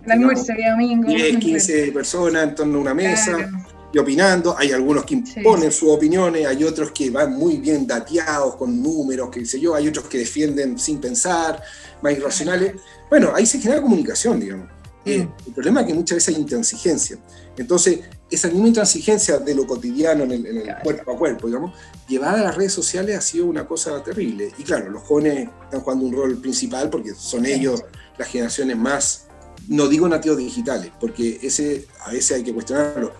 el 0.05 0.11
almuerzo 0.11 0.53
de 0.53 0.69
domingo. 0.69 1.07
10, 1.07 1.37
15 1.37 1.91
personas 1.91 2.43
en 2.43 2.55
torno 2.55 2.77
a 2.77 2.81
una 2.81 2.93
mesa 2.93 3.49
y 3.93 3.97
opinando. 3.97 4.55
Hay 4.57 4.71
algunos 4.71 5.05
que 5.05 5.15
imponen 5.15 5.71
sus 5.71 5.89
opiniones, 5.89 6.45
hay 6.47 6.63
otros 6.63 6.91
que 6.91 7.09
van 7.09 7.33
muy 7.33 7.57
bien 7.57 7.85
dateados 7.85 8.55
con 8.55 8.81
números, 8.81 9.29
qué 9.31 9.45
sé 9.45 9.59
yo, 9.59 9.75
hay 9.75 9.87
otros 9.87 10.05
que 10.05 10.17
defienden 10.17 10.77
sin 10.77 10.99
pensar, 10.99 11.61
más 12.01 12.13
irracionales. 12.13 12.75
Bueno, 13.09 13.31
ahí 13.35 13.45
se 13.45 13.59
genera 13.59 13.81
comunicación, 13.81 14.39
digamos. 14.39 14.69
Eh, 15.05 15.27
el 15.45 15.53
problema 15.53 15.81
es 15.81 15.87
que 15.87 15.93
muchas 15.93 16.15
veces 16.15 16.33
hay 16.33 16.41
intransigencia. 16.41 17.17
Entonces, 17.57 17.99
esa 18.31 18.47
misma 18.47 18.69
intransigencia 18.69 19.37
de 19.37 19.53
lo 19.53 19.67
cotidiano 19.67 20.23
en 20.23 20.31
el, 20.31 20.75
cuerpo 20.81 21.11
a 21.11 21.17
cuerpo, 21.17 21.47
digamos, 21.47 21.77
llevada 22.07 22.39
a 22.39 22.43
las 22.43 22.55
redes 22.55 22.73
sociales 22.73 23.17
ha 23.17 23.21
sido 23.21 23.45
una 23.45 23.67
cosa 23.67 24.01
terrible. 24.01 24.51
Y 24.57 24.63
claro, 24.63 24.89
los 24.89 25.03
jóvenes 25.03 25.49
están 25.65 25.81
jugando 25.81 26.05
un 26.05 26.13
rol 26.13 26.37
principal 26.37 26.89
porque 26.89 27.13
son 27.13 27.45
ellos 27.45 27.83
las 28.17 28.27
generaciones 28.27 28.77
más, 28.77 29.22
no 29.67 29.87
digo 29.87 30.07
nativos 30.07 30.37
digitales, 30.37 30.91
porque 30.99 31.39
ese 31.41 31.87
a 32.05 32.11
veces 32.11 32.37
hay 32.37 32.43
que 32.43 32.53
cuestionarlo. 32.53 33.13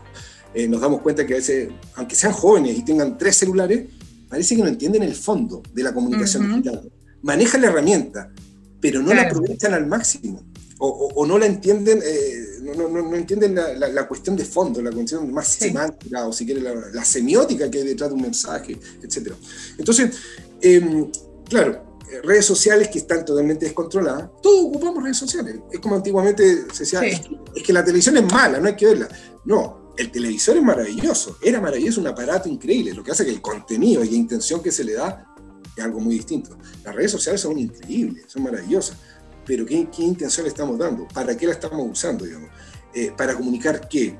Eh, 0.54 0.68
nos 0.68 0.82
damos 0.82 1.02
cuenta 1.02 1.26
que 1.26 1.34
a 1.34 1.38
veces, 1.38 1.70
aunque 1.96 2.16
sean 2.16 2.34
jóvenes 2.34 2.78
y 2.78 2.84
tengan 2.84 3.18
tres 3.18 3.38
celulares, 3.38 3.88
parece 4.30 4.56
que 4.56 4.62
no 4.62 4.68
entienden 4.68 5.04
el 5.04 5.16
fondo 5.16 5.64
de 5.74 5.84
la 5.84 5.94
comunicación 5.94 6.48
digital. 6.50 6.92
Manejan 7.22 7.62
la 7.62 7.68
herramienta, 7.68 8.32
pero 8.80 9.02
no 9.02 9.14
la 9.14 9.24
aprovechan 9.24 9.74
al 9.74 9.88
máximo 9.88 10.44
o, 10.86 11.26
no 11.26 11.38
la 11.38 11.46
entienden, 11.46 12.00
eh, 12.04 12.60
no, 12.62 12.90
no, 12.90 12.90
no, 12.90 13.16
entienden 13.16 13.56
la, 13.56 13.74
la, 13.88 14.08
cuestión 14.08 14.36
de 14.36 14.44
fondo, 14.44 14.82
la 14.82 14.92
cuestión 14.92 15.32
más 15.34 15.48
semántica, 15.48 16.28
o 16.28 16.34
si 16.34 16.46
quiere 16.46 16.62
la, 16.62 17.06
semiótica 17.06 17.72
que 17.72 17.80
hay 17.80 17.86
detrás 17.86 18.10
de 18.10 18.16
un 18.16 18.22
mensaje, 18.22 18.78
etc. 19.02 19.32
Entonces, 19.78 20.18
em, 20.62 21.10
claro, 21.48 21.93
redes 22.22 22.46
sociales 22.46 22.90
que 22.90 23.00
están 23.00 23.26
totalmente 23.26 23.66
descontroladas, 23.66 24.30
todos 24.42 24.66
ocupamos 24.66 25.04
redes 25.04 25.18
sociales. 25.18 25.56
Es 25.72 25.80
como 25.80 25.96
antiguamente 25.96 26.66
se 26.72 26.84
decía, 26.84 27.02
es, 27.02 27.22
que 27.64 27.74
la 27.74 27.84
televisión 27.84 28.18
es 28.18 28.24
mala, 28.24 28.60
no 28.60 28.68
hay 28.68 28.76
que 28.76 28.86
verla. 28.86 29.08
No, 29.46 29.94
el 29.98 30.12
televisor 30.12 30.58
es 30.58 30.64
maravilloso, 30.64 31.38
era 31.42 31.62
maravilloso, 31.62 32.02
un 32.02 32.08
aparato 32.08 32.50
increíble, 32.50 32.94
lo 32.94 33.04
que 33.04 33.12
hace 33.12 33.26
que 33.26 33.32
el 33.32 33.42
contenido 33.42 34.04
y 34.04 34.10
la 34.10 34.16
intención 34.16 34.62
que 34.62 34.72
se 34.72 34.84
le 34.84 34.94
da 34.94 35.34
es 35.76 35.84
algo 35.84 36.00
muy 36.00 36.16
distinto. 36.16 36.58
Las 36.84 36.94
redes 36.94 37.12
sociales 37.12 37.42
son 37.42 37.58
increíbles, 37.58 38.26
son 38.28 38.44
maravillosas 38.44 38.98
pero 39.46 39.66
¿qué, 39.66 39.88
intención 40.00 40.44
le 40.46 40.50
estamos 40.50 40.78
dando? 40.78 41.08
¿Para 41.08 41.36
qué 41.36 41.46
la 41.46 41.54
estamos 41.54 41.86
usando? 41.90 42.26
Digamos? 42.26 42.50
Eh, 42.94 43.12
¿Para 43.16 43.36
comunicar 43.36 43.88
qué? 43.88 44.18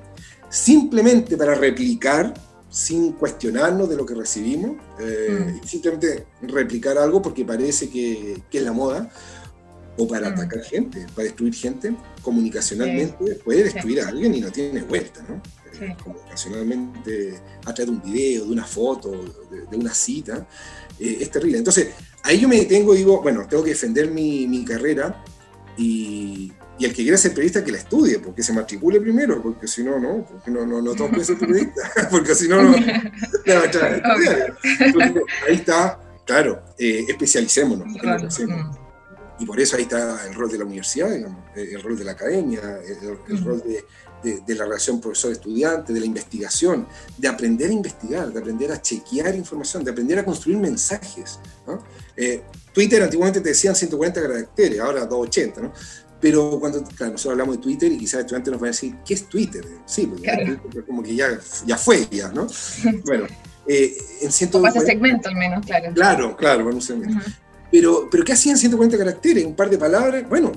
Simplemente 0.50 1.38
para 1.38 1.56
replicar 1.56 2.34
sin 2.74 3.12
cuestionarnos 3.12 3.88
de 3.88 3.96
lo 3.96 4.04
que 4.04 4.16
recibimos, 4.16 4.78
eh, 5.00 5.60
mm. 5.62 5.68
simplemente 5.68 6.26
replicar 6.42 6.98
algo 6.98 7.22
porque 7.22 7.46
parece 7.46 7.88
que, 7.88 8.42
que 8.50 8.58
es 8.58 8.64
la 8.64 8.72
moda, 8.72 9.12
o 9.96 10.08
para 10.08 10.32
mm. 10.32 10.34
atacar 10.34 10.64
gente, 10.64 11.06
para 11.14 11.26
destruir 11.26 11.54
gente, 11.54 11.96
comunicacionalmente 12.24 13.36
puede 13.36 13.66
destruir 13.66 14.02
a 14.02 14.08
alguien 14.08 14.34
y 14.34 14.42
no 14.42 14.52
tiene 14.52 14.82
vuelta, 14.82 15.24
¿no? 15.30 15.40
Eh, 15.80 15.96
comunicacionalmente, 16.04 17.40
a 17.64 17.74
través 17.76 17.86
de 17.86 17.92
un 17.92 18.02
video, 18.02 18.46
de 18.46 18.52
una 18.52 18.66
foto, 18.66 19.12
de, 19.70 19.78
una 19.78 19.94
cita, 19.94 20.48
es 20.98 21.30
terrible. 21.30 21.60
Entonces, 21.60 21.90
ahí 22.24 22.40
yo 22.40 22.48
me 22.48 22.58
detengo 22.58 22.96
y 22.96 23.00
digo, 23.00 23.22
bueno, 23.22 23.46
tengo 23.48 23.64
que 23.64 23.72
defender 23.72 24.10
mi, 24.10 24.48
mi 24.48 24.66
carrera 24.66 25.24
y, 25.78 26.52
y, 26.78 26.86
el 26.86 26.94
que 26.94 27.04
quiera 27.04 27.18
ser 27.18 27.32
periodista 27.32 27.64
que 27.64 27.72
la 27.72 27.78
estudie, 27.78 28.20
porque 28.20 28.44
se 28.44 28.54
matricule 28.54 29.00
primero, 29.00 29.42
porque 29.42 29.68
si 29.68 29.84
no, 29.84 30.00
no, 30.00 30.26
porque 30.26 30.52
no, 30.52 30.66
no, 30.66 30.82
no 30.82 30.94
todos 30.94 31.10
pueden 31.10 31.26
ser 31.26 31.38
periodistas, 31.38 32.08
porque 32.12 32.36
si 32.36 32.48
no, 32.48 32.62
no, 32.62 32.72
no 33.46 33.62
ahí 35.48 35.56
está, 35.56 36.00
claro, 36.26 36.64
eh, 36.78 37.06
especialicémonos. 37.08 37.88
Y 39.40 39.46
por 39.46 39.60
eso 39.60 39.76
ahí 39.76 39.84
está 39.84 40.26
el 40.28 40.34
rol 40.36 40.50
de 40.50 40.58
la 40.60 40.66
universidad, 40.66 41.10
digamos, 41.10 41.44
el 41.56 41.82
rol 41.82 41.98
de 41.98 42.04
la 42.06 42.12
academia, 42.12 42.62
el 43.28 43.44
rol 43.44 43.62
de, 43.64 43.84
de, 44.24 44.56
la 44.56 44.64
relación 44.64 45.02
profesor-estudiante, 45.02 45.92
de 45.92 46.00
la 46.00 46.06
investigación, 46.06 46.88
de 47.18 47.28
aprender 47.28 47.70
a 47.70 47.74
investigar, 47.74 48.32
de 48.32 48.40
aprender 48.40 48.72
a 48.72 48.82
chequear 48.82 49.36
información, 49.36 49.84
de 49.84 49.92
aprender 49.92 50.20
a 50.20 50.26
construir 50.26 50.58
mensajes. 50.58 51.40
Eh, 52.16 52.44
Twitter 52.74 53.04
antiguamente 53.04 53.42
te 53.42 53.50
decían 53.50 53.76
140 53.76 54.22
caracteres, 54.22 54.80
ahora 54.80 55.06
280, 55.06 55.62
¿no? 55.62 55.74
Pero 56.24 56.58
cuando 56.58 56.80
nosotros 56.80 57.26
hablamos 57.26 57.58
de 57.58 57.62
Twitter 57.62 57.92
y 57.92 57.98
quizás 57.98 58.14
el 58.14 58.20
estudiante 58.22 58.52
nos 58.52 58.62
va 58.62 58.68
a 58.68 58.70
decir, 58.70 58.96
¿qué 59.06 59.14
es 59.14 59.28
Twitter? 59.28 59.66
Sí, 59.86 60.08
porque 60.08 60.82
como 60.88 61.04
que 61.04 61.14
ya, 61.14 61.38
ya 61.66 61.78
fue, 61.78 62.08
ya, 62.10 62.30
¿no? 62.30 62.48
Bueno, 63.06 63.26
eh, 63.68 63.94
en 64.22 64.32
140... 64.32 64.80
O 64.80 64.86
segmento 64.86 65.28
al 65.28 65.36
menos, 65.36 65.66
claro. 65.66 65.94
Claro, 65.94 66.38
claro, 66.38 66.66
un 66.68 66.82
segmento. 66.82 67.26
pero, 67.70 68.08
pero 68.10 68.24
¿qué 68.24 68.32
hacían 68.32 68.58
140 68.58 68.98
caracteres? 68.98 69.44
Un 69.44 69.54
par 69.54 69.70
de 69.70 69.78
palabras. 69.78 70.24
Bueno, 70.30 70.54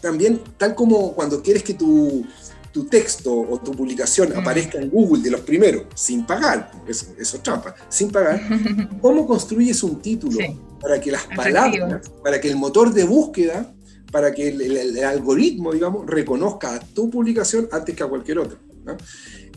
también, 0.00 0.40
tal 0.56 0.74
como 0.74 1.14
cuando 1.14 1.40
quieres 1.40 1.62
que 1.62 1.74
tu 1.74 2.26
tu 2.72 2.84
texto 2.84 3.32
o 3.32 3.58
tu 3.58 3.72
publicación 3.72 4.34
mm. 4.34 4.38
aparezca 4.38 4.78
en 4.78 4.90
Google 4.90 5.22
de 5.22 5.30
los 5.30 5.40
primeros, 5.40 5.84
sin 5.94 6.26
pagar, 6.26 6.72
eso, 6.86 7.06
eso 7.18 7.36
es 7.38 7.42
trampa, 7.42 7.74
sin 7.88 8.10
pagar, 8.10 8.38
¿cómo 9.00 9.26
construyes 9.26 9.82
un 9.82 10.02
título 10.02 10.38
para 10.82 11.00
que 11.00 11.10
las 11.10 11.24
palabras, 11.24 12.10
para 12.22 12.38
que 12.38 12.48
el 12.48 12.56
motor 12.56 12.92
de 12.92 13.04
búsqueda, 13.04 13.72
para 14.16 14.32
que 14.32 14.48
el, 14.48 15.04
algoritmo, 15.04 15.74
digamos, 15.74 16.06
reconozca 16.06 16.74
a 16.74 16.80
tu 16.80 17.10
publicación 17.10 17.68
antes 17.70 17.94
que 17.94 18.02
a 18.02 18.06
cualquier 18.06 18.38
otra? 18.38 18.58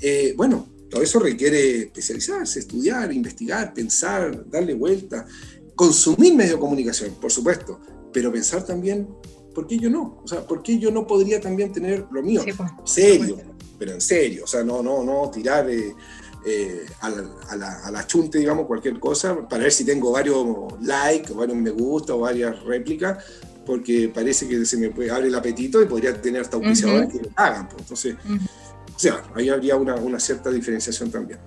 Eh, 0.02 0.34
bueno, 0.36 0.68
todo 0.90 1.02
eso 1.02 1.18
requiere 1.18 1.84
especializarse, 1.84 2.60
estudiar, 2.60 3.14
investigar, 3.14 3.74
pensar, 3.74 4.50
darle 4.50 4.74
vuelta, 4.74 5.26
consumir 5.76 6.36
medio 6.36 6.56
de 6.56 6.60
comunicación, 6.60 7.16
por 7.22 7.32
supuesto, 7.32 7.80
pero 8.12 8.34
pensar 8.34 8.66
también 8.66 9.08
¿por 9.56 9.66
qué 9.66 9.80
yo 9.80 9.90
no? 9.90 10.20
O 10.26 10.28
sea, 10.28 10.46
¿por 10.46 10.62
qué 10.62 10.78
yo 10.78 10.92
no 10.92 11.08
podría 11.08 11.40
también 11.40 11.72
tener 11.72 12.06
lo 12.12 12.22
mío? 12.22 12.42
Pues, 12.44 12.70
serio, 12.84 13.38
pero 13.78 13.94
en 13.94 14.02
serio, 14.02 14.44
o 14.44 14.48
sea, 14.48 14.62
no, 14.62 14.84
no, 14.84 15.06
no 15.06 15.32
tirar 15.32 15.70
eh, 15.70 15.96
eh, 16.46 16.86
a, 17.00 17.10
la, 17.10 17.80
a, 17.86 17.92
la, 17.92 18.06
chunte, 18.06 18.40
digamos, 18.40 18.66
cualquier 18.68 19.00
cosa, 19.00 19.48
para 19.48 19.64
ver 19.64 19.72
si 19.72 19.86
tengo 19.86 20.12
varios 20.12 20.46
likes, 20.82 21.32
o 21.32 21.36
varios 21.36 21.58
me 21.58 21.70
gusta, 21.70 22.14
o 22.14 22.20
varias 22.20 22.62
réplicas, 22.66 23.24
porque 23.70 24.10
parece 24.12 24.48
que 24.48 24.66
se 24.66 24.78
me 24.78 24.90
puede, 24.90 25.12
abre 25.12 25.28
el 25.28 25.36
apetito 25.36 25.80
y 25.80 25.86
podría 25.86 26.20
tener 26.20 26.42
hasta 26.42 26.58
auspiciadores 26.58 27.14
que 27.14 27.20
me 27.20 27.30
hagan. 27.36 27.70
Pues. 27.70 27.82
Entonces, 27.82 28.16
o 28.96 28.98
sea, 28.98 29.22
ahí 29.36 29.48
habría 29.48 29.76
una, 29.76 29.94
una 29.94 30.20
cierta 30.20 30.50
diferenciación 30.50 31.12
también. 31.12 31.38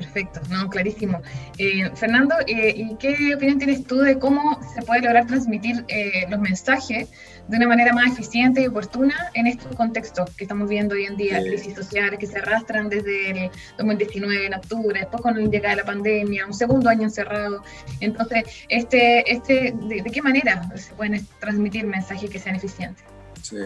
Perfecto, 0.00 0.40
no, 0.48 0.70
clarísimo. 0.70 1.20
Eh, 1.58 1.90
Fernando, 1.94 2.34
eh, 2.46 2.72
¿y 2.74 2.96
qué 2.96 3.34
opinión 3.34 3.58
tienes 3.58 3.84
tú 3.84 3.98
de 3.98 4.18
cómo 4.18 4.58
se 4.74 4.80
puede 4.80 5.02
lograr 5.02 5.26
transmitir 5.26 5.84
eh, 5.88 6.24
los 6.30 6.40
mensajes 6.40 7.10
de 7.48 7.56
una 7.58 7.68
manera 7.68 7.92
más 7.92 8.12
eficiente 8.12 8.62
y 8.62 8.66
oportuna 8.66 9.14
en 9.34 9.46
estos 9.46 9.76
contextos 9.76 10.30
que 10.36 10.44
estamos 10.44 10.70
viendo 10.70 10.94
hoy 10.94 11.04
en 11.04 11.18
día, 11.18 11.42
crisis 11.42 11.74
sociales 11.74 12.18
que 12.18 12.26
se 12.26 12.38
arrastran 12.38 12.88
desde 12.88 13.30
el 13.30 13.50
2019 13.76 14.46
en 14.46 14.54
octubre, 14.54 14.98
después 14.98 15.22
con 15.22 15.38
la 15.38 15.50
llegada 15.50 15.74
de 15.74 15.82
la 15.82 15.86
pandemia, 15.86 16.46
un 16.46 16.54
segundo 16.54 16.88
año 16.88 17.02
encerrado? 17.02 17.62
Entonces, 18.00 18.44
este, 18.70 19.30
este, 19.30 19.74
¿de, 19.82 20.02
qué 20.02 20.22
manera 20.22 20.62
se 20.76 20.94
pueden 20.94 21.26
transmitir 21.40 21.84
mensajes 21.86 22.30
que 22.30 22.38
sean 22.38 22.56
eficientes? 22.56 23.04
Sí. 23.42 23.56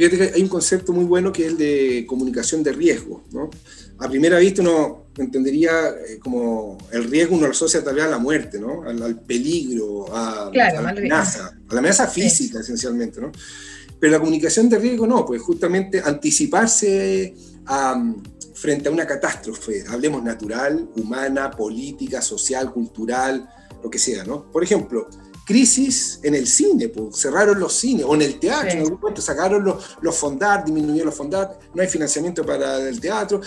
Fíjate 0.00 0.16
que 0.16 0.34
hay 0.36 0.42
un 0.42 0.48
concepto 0.48 0.94
muy 0.94 1.04
bueno 1.04 1.30
que 1.30 1.44
es 1.44 1.52
el 1.52 1.58
de 1.58 2.06
comunicación 2.08 2.62
de 2.62 2.72
riesgo, 2.72 3.22
¿no? 3.32 3.50
a 4.00 4.08
primera 4.08 4.38
vista 4.38 4.62
uno 4.62 5.08
entendería 5.18 5.90
eh, 5.90 6.18
como 6.18 6.78
el 6.90 7.04
riesgo 7.04 7.36
uno 7.36 7.46
lo 7.46 7.52
asocia 7.52 7.84
tal 7.84 7.96
vez 7.96 8.04
a 8.04 8.08
la 8.08 8.18
muerte, 8.18 8.58
¿no? 8.58 8.82
Al, 8.82 9.20
peligro, 9.20 10.06
a, 10.14 10.50
la 10.52 10.90
amenaza, 10.90 11.48
a 11.68 11.74
la 11.74 11.80
amenaza 11.80 12.06
física 12.06 12.60
esencialmente, 12.60 13.20
¿no? 13.20 13.30
Pero 13.98 14.12
la 14.12 14.18
comunicación 14.18 14.70
de 14.70 14.78
riesgo 14.78 15.06
no, 15.06 15.26
pues 15.26 15.42
justamente 15.42 16.00
anticiparse 16.02 17.34
frente 18.54 18.88
a 18.88 18.92
una 18.92 19.06
catástrofe, 19.06 19.84
hablemos 19.86 20.22
natural, 20.24 20.88
humana, 20.96 21.50
política, 21.50 22.22
social, 22.22 22.72
cultural, 22.72 23.46
lo 23.82 23.90
que 23.90 23.98
sea, 23.98 24.24
¿no? 24.24 24.50
Por 24.50 24.64
ejemplo, 24.64 25.10
crisis 25.50 26.20
en 26.22 26.36
el 26.36 26.46
cine, 26.46 26.88
pues, 26.88 27.16
cerraron 27.16 27.58
los 27.58 27.72
cines, 27.72 28.06
o 28.06 28.14
en 28.14 28.22
el 28.22 28.38
teatro, 28.38 28.70
en 28.70 28.78
algún 28.78 29.00
momento 29.00 29.20
sacaron 29.20 29.64
los, 29.64 29.96
los 30.00 30.16
fondar, 30.16 30.64
disminuyeron 30.64 31.06
los 31.06 31.14
fondar, 31.16 31.58
no 31.74 31.82
hay 31.82 31.88
financiamiento 31.88 32.46
para 32.46 32.78
el 32.88 33.00
teatro. 33.00 33.40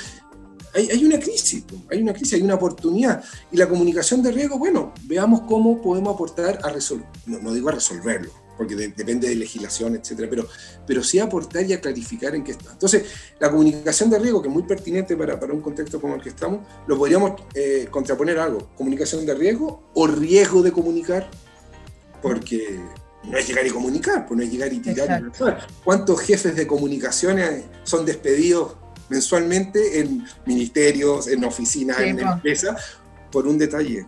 Hay, 0.75 0.89
hay, 0.89 1.05
una 1.05 1.17
crisis, 1.17 1.63
pues, 1.65 1.79
hay 1.89 2.01
una 2.01 2.11
crisis, 2.11 2.33
hay 2.33 2.41
una 2.41 2.55
oportunidad. 2.55 3.23
Y 3.53 3.55
la 3.55 3.69
comunicación 3.69 4.21
de 4.21 4.33
riesgo, 4.33 4.57
bueno, 4.57 4.93
veamos 5.03 5.43
cómo 5.47 5.81
podemos 5.81 6.13
aportar 6.13 6.59
a 6.61 6.69
resolver, 6.71 7.07
no, 7.25 7.39
no 7.39 7.53
digo 7.53 7.69
a 7.69 7.71
resolverlo, 7.71 8.31
porque 8.57 8.75
depende 8.75 9.29
de 9.29 9.35
legislación, 9.35 9.95
etcétera, 9.95 10.27
pero, 10.29 10.45
pero 10.85 11.01
sí 11.05 11.19
aportar 11.19 11.63
y 11.65 11.71
a 11.71 11.79
clarificar 11.79 12.35
en 12.35 12.43
qué 12.43 12.51
está. 12.51 12.73
Entonces, 12.73 13.03
la 13.39 13.49
comunicación 13.49 14.09
de 14.09 14.19
riesgo, 14.19 14.41
que 14.41 14.49
es 14.49 14.53
muy 14.53 14.63
pertinente 14.63 15.15
para, 15.15 15.39
para 15.39 15.53
un 15.53 15.61
contexto 15.61 16.01
como 16.01 16.15
el 16.15 16.21
que 16.21 16.29
estamos, 16.29 16.67
lo 16.85 16.97
podríamos 16.97 17.41
eh, 17.53 17.87
contraponer 17.89 18.39
a 18.39 18.43
algo: 18.43 18.71
comunicación 18.75 19.25
de 19.25 19.35
riesgo 19.35 19.83
o 19.93 20.05
riesgo 20.05 20.61
de 20.61 20.73
comunicar 20.73 21.29
porque 22.23 22.79
no 23.23 23.37
es 23.37 23.47
llegar 23.47 23.67
y 23.67 23.69
comunicar, 23.69 24.25
pues 24.25 24.37
no 24.37 24.43
es 24.43 24.51
llegar 24.51 24.73
y 24.73 24.79
tirar. 24.79 25.21
¿Cuántos 25.83 26.21
jefes 26.21 26.55
de 26.55 26.65
comunicaciones 26.65 27.65
son 27.83 28.05
despedidos 28.05 28.77
mensualmente 29.09 29.99
en 29.99 30.25
ministerios, 30.45 31.27
en 31.27 31.43
oficinas, 31.43 31.99
en 31.99 32.19
empresas, 32.19 32.97
por 33.31 33.45
un 33.45 33.57
detalle, 33.57 34.07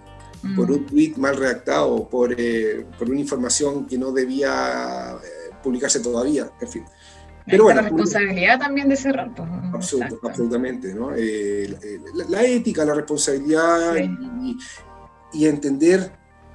por 0.55 0.71
un 0.71 0.81
mm. 0.81 0.85
tweet 0.85 1.13
mal 1.17 1.35
redactado, 1.35 2.09
por, 2.09 2.33
eh, 2.37 2.85
por 2.97 3.09
una 3.09 3.19
información 3.19 3.85
que 3.85 3.97
no 3.97 4.11
debía 4.11 5.17
eh, 5.21 5.53
publicarse 5.61 5.99
todavía, 5.99 6.49
en 6.59 6.67
fin. 6.67 6.85
Pero 7.45 7.65
bueno, 7.65 7.81
la 7.81 7.89
responsabilidad 7.89 8.57
también 8.57 8.89
de 8.89 8.95
cerrar. 8.95 9.29
Pues, 9.71 9.95
absolutamente, 10.23 10.95
¿no? 10.95 11.11
Eh, 11.15 12.01
la, 12.27 12.43
ética, 12.43 12.83
la 12.85 12.95
responsabilidad 12.95 13.95
y, 13.97 14.57
y 15.33 15.45
entender 15.45 16.11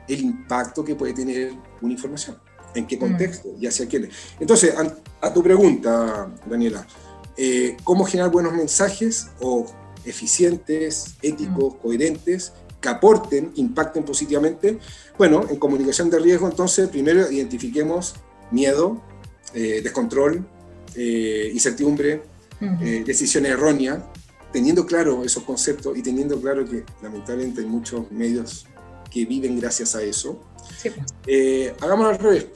el 0.08 0.20
impacto 0.20 0.84
que 0.84 0.94
puede 0.94 1.14
tener 1.14 1.52
una 1.80 1.92
información, 1.92 2.36
en 2.74 2.86
qué 2.86 2.96
mm. 2.96 3.00
contexto 3.00 3.48
y 3.60 3.66
hacia 3.66 3.86
quiénes. 3.86 4.14
Entonces, 4.38 4.74
a, 5.20 5.32
tu 5.32 5.42
pregunta, 5.42 6.30
Daniela, 6.46 6.86
eh, 7.36 7.76
¿cómo 7.84 8.04
generar 8.04 8.30
buenos 8.30 8.52
mensajes 8.52 9.28
o 9.40 9.66
eficientes, 10.04 11.14
éticos, 11.22 11.74
mm. 11.74 11.78
coherentes, 11.78 12.52
que 12.80 12.88
aporten, 12.88 13.52
impacten 13.56 14.04
positivamente? 14.04 14.78
Bueno, 15.18 15.44
en 15.48 15.56
comunicación 15.56 16.10
de 16.10 16.18
riesgo, 16.18 16.48
entonces, 16.48 16.88
primero 16.88 17.30
identifiquemos 17.30 18.14
miedo, 18.50 19.02
eh, 19.54 19.80
descontrol, 19.82 20.46
eh, 20.94 21.50
incertidumbre, 21.52 22.22
decisiones 23.06 23.52
erróneas, 23.52 24.00
teniendo 24.52 24.84
claro 24.84 25.24
esos 25.24 25.44
conceptos 25.44 25.96
y 25.96 26.02
teniendo 26.02 26.38
claro 26.38 26.68
que 26.68 26.84
lamentablemente 27.02 27.62
hay 27.62 27.66
muchos 27.66 28.10
medios 28.10 28.66
que 29.10 29.24
viven 29.24 29.58
gracias 29.58 29.94
a 29.94 30.02
eso. 30.02 30.40
Sí. 30.80 30.90
Eh, 31.26 31.74
hagámoslo 31.80 32.10
al 32.10 32.18
revés. 32.18 32.46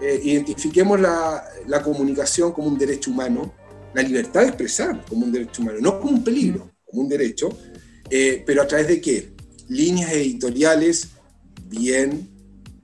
Eh, 0.00 0.20
identifiquemos 0.24 1.00
la, 1.00 1.44
la, 1.66 1.82
comunicación 1.82 2.52
como 2.52 2.68
un 2.68 2.76
derecho 2.76 3.10
humano, 3.10 3.54
la 3.94 4.02
libertad 4.02 4.40
de 4.40 4.48
expresar 4.48 5.04
como 5.06 5.24
un 5.24 5.32
derecho 5.32 5.62
humano, 5.62 5.78
no 5.80 6.00
como 6.00 6.12
un 6.12 6.24
peligro, 6.24 6.70
como 6.84 7.02
un 7.02 7.08
derecho, 7.08 7.56
eh, 8.10 8.42
pero 8.44 8.62
a 8.62 8.66
través 8.66 8.88
de 8.88 9.00
qué? 9.00 9.32
Líneas 9.68 10.12
editoriales 10.12 11.10
bien, 11.68 12.28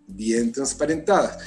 bien 0.06 0.52
transparentadas. 0.52 1.38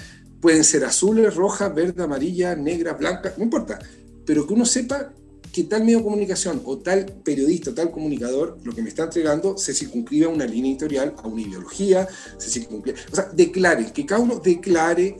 Pueden 0.41 0.63
ser 0.63 0.83
azules, 0.83 1.33
rojas, 1.33 1.74
verde, 1.74 2.03
amarilla, 2.03 2.55
negra, 2.55 2.93
blanca, 2.93 3.33
no 3.38 3.43
importa, 3.43 3.79
pero 4.25 4.45
que 4.45 4.53
uno 4.53 4.65
sepa 4.65 5.13
que 5.53 5.63
tal 5.65 5.83
medio 5.83 6.00
de 6.00 6.03
comunicación 6.03 6.62
o 6.65 6.79
tal 6.79 7.05
periodista 7.24 7.69
o 7.69 7.74
tal 7.75 7.91
comunicador 7.91 8.57
lo 8.63 8.74
que 8.74 8.81
me 8.81 8.89
está 8.89 9.03
entregando 9.03 9.55
se 9.55 9.74
circunscribe 9.74 10.25
a 10.25 10.29
una 10.29 10.45
línea 10.45 10.72
editorial, 10.72 11.13
a 11.15 11.27
una 11.27 11.41
ideología, 11.43 12.07
se 12.39 12.50
circunscribe, 12.50 12.98
o 13.12 13.15
sea, 13.15 13.29
declare, 13.31 13.93
que 13.93 14.03
cada 14.03 14.19
uno 14.19 14.39
declare 14.39 15.15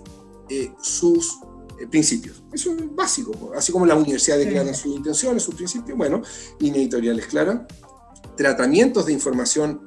eh, 0.50 0.72
sus 0.82 1.38
eh, 1.80 1.86
principios. 1.88 2.44
Eso 2.52 2.72
es 2.76 2.96
básico, 2.96 3.52
así 3.56 3.72
como 3.72 3.86
la 3.86 3.96
universidad 3.96 4.40
declara 4.40 4.74
sus 4.74 4.96
intenciones, 4.96 5.44
sus 5.44 5.54
principios, 5.54 5.96
bueno, 5.96 6.24
línea 6.60 6.82
editorial 6.82 7.20
es 7.20 7.28
clara, 7.28 7.68
tratamientos 8.36 9.06
de 9.06 9.14
información 9.14 9.86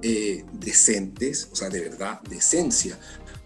eh, 0.00 0.44
decentes, 0.52 1.48
o 1.50 1.56
sea, 1.56 1.70
de 1.70 1.80
verdad, 1.80 2.22
de 2.22 2.36
esencia, 2.36 2.96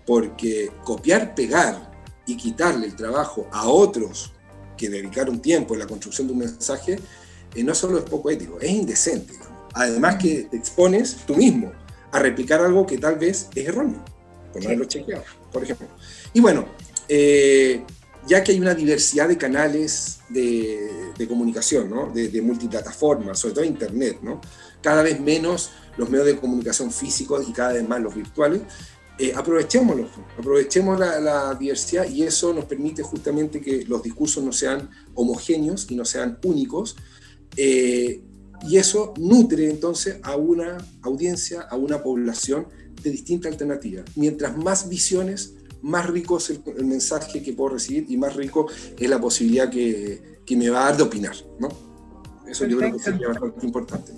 porque 0.07 0.71
copiar, 0.85 1.35
pegar 1.35 1.91
y 2.27 2.37
quitarle 2.37 2.89
el 2.89 2.95
trabajo 2.95 3.49
a 3.53 3.69
otros 3.69 4.32
que 4.83 4.91
dedicar 4.91 5.31
un 5.31 5.41
tiempo 5.41 5.75
en 5.75 5.81
la 5.81 5.87
construcción 5.87 6.27
de 6.27 6.33
un 6.33 6.41
mensaje, 6.41 6.99
eh, 7.55 7.63
no 7.63 7.73
solo 7.73 7.99
es 7.99 8.05
poco 8.05 8.31
ético, 8.31 8.59
es 8.61 8.71
indecente. 8.71 9.35
Además 9.75 10.17
que 10.17 10.49
te 10.51 10.57
expones 10.57 11.19
tú 11.25 11.37
mismo 11.37 11.73
a 12.11 12.19
replicar 12.19 12.61
algo 12.61 12.85
que 12.85 12.99
tal 12.99 13.17
vez 13.17 13.49
es 13.55 13.69
erróneo, 13.69 14.05
por 14.53 14.61
no 14.61 14.69
haberlo 14.69 14.87
chequeado, 14.87 15.25
por 15.53 15.63
ejemplo. 15.63 15.87
Y 16.33 16.41
bueno, 16.41 16.67
eh, 17.09 17.85
ya 18.27 18.43
que 18.43 18.51
hay 18.51 18.61
una 18.61 18.75
diversidad 18.75 19.29
de 19.29 19.39
canales 19.39 20.19
de, 20.29 21.27
comunicación, 21.29 21.89
¿no? 21.89 22.11
de, 22.13 22.43
multiplataformas, 22.43 23.39
sobre 23.39 23.55
todo 23.55 23.65
Internet, 23.65 24.19
¿no? 24.21 24.41
cada 24.83 25.05
vez 25.05 25.21
menos 25.21 25.71
los 25.97 26.11
medios 26.11 26.27
de 26.27 26.37
comunicación 26.37 26.91
físicos 26.91 27.49
y 27.49 27.53
cada 27.53 27.75
vez 27.75 27.89
más 27.89 28.01
los 28.01 28.15
virtuales, 28.15 28.63
eh, 29.19 29.33
aprovechémoslo, 29.35 30.09
aprovechemos 30.39 30.99
la, 30.99 31.55
diversidad 31.55 32.09
y 32.09 32.23
eso 32.23 32.53
nos 32.53 32.65
permite 32.65 33.03
justamente 33.03 33.61
que 33.61 33.85
los 33.85 34.03
discursos 34.03 34.43
no 34.43 34.53
sean 34.53 34.91
homogéneos 35.15 35.87
y 35.91 35.97
no 35.97 36.05
sean 36.05 36.39
únicos. 36.45 36.97
Eh, 37.57 38.23
y 38.69 38.77
eso 38.77 39.13
nutre 39.19 39.69
entonces 39.69 40.19
a 40.23 40.37
una 40.37 40.79
audiencia, 41.03 41.63
a 41.63 41.77
una 41.77 42.03
población 42.03 42.67
de 43.03 43.11
distinta 43.11 43.49
alternativa. 43.49 44.05
Mientras 44.15 44.57
más 44.57 44.89
visiones, 44.89 45.55
más 45.83 46.09
rico 46.09 46.39
es 46.39 46.51
el, 46.51 46.85
mensaje 46.85 47.43
que 47.43 47.53
puedo 47.53 47.75
recibir 47.75 48.07
y 48.09 48.17
más 48.17 48.35
rico 48.37 48.67
es 48.99 49.11
la 49.11 49.21
posibilidad 49.21 49.69
que, 49.69 50.41
que 50.47 50.57
me 50.57 50.71
va 50.71 50.83
a 50.83 50.91
dar 50.91 50.97
de 50.97 51.03
opinar. 51.03 51.35
¿no? 51.59 51.69
Eso 52.47 52.67
yo 52.67 52.79
creo 52.79 52.93
que 52.93 52.99
sería 52.99 53.29
bastante 53.29 53.67
importante. 53.67 54.13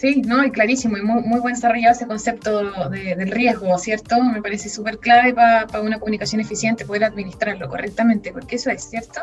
Sí, 0.00 0.22
no, 0.24 0.44
y 0.44 0.52
clarísimo, 0.52 0.96
y 0.96 1.02
muy, 1.02 1.22
muy 1.22 1.40
buen 1.40 1.54
desarrollado 1.54 1.92
ese 1.92 2.06
concepto 2.06 2.88
del 2.88 3.30
riesgo, 3.32 3.76
¿cierto? 3.80 4.22
Me 4.22 4.40
parece 4.40 4.68
súper 4.68 4.98
clave 4.98 5.34
para 5.34 5.80
una 5.80 5.98
comunicación 5.98 6.40
eficiente 6.40 6.84
poder 6.84 7.02
administrarlo 7.02 7.68
correctamente, 7.68 8.32
porque 8.32 8.56
eso 8.56 8.70
es, 8.70 8.84
¿cierto? 8.84 9.22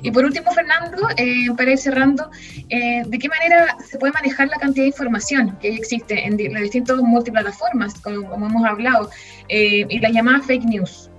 Y 0.00 0.10
por 0.10 0.24
último, 0.24 0.50
Fernando, 0.50 1.08
eh, 1.18 1.48
para 1.54 1.72
ir 1.72 1.78
cerrando, 1.78 2.30
eh, 2.70 3.02
¿de 3.06 3.18
qué 3.18 3.28
manera 3.28 3.76
se 3.86 3.98
puede 3.98 4.14
manejar 4.14 4.48
la 4.48 4.56
cantidad 4.56 4.84
de 4.84 4.88
información 4.88 5.58
que 5.60 5.74
existe 5.74 6.26
en 6.26 6.54
las 6.54 6.62
distintas 6.62 6.96
multiplataformas, 6.96 7.92
como, 8.00 8.26
como 8.30 8.46
hemos 8.46 8.64
hablado, 8.64 9.10
eh, 9.50 9.84
y 9.86 9.98
las 9.98 10.10
llamadas 10.10 10.46
fake 10.46 10.64
news? 10.64 11.10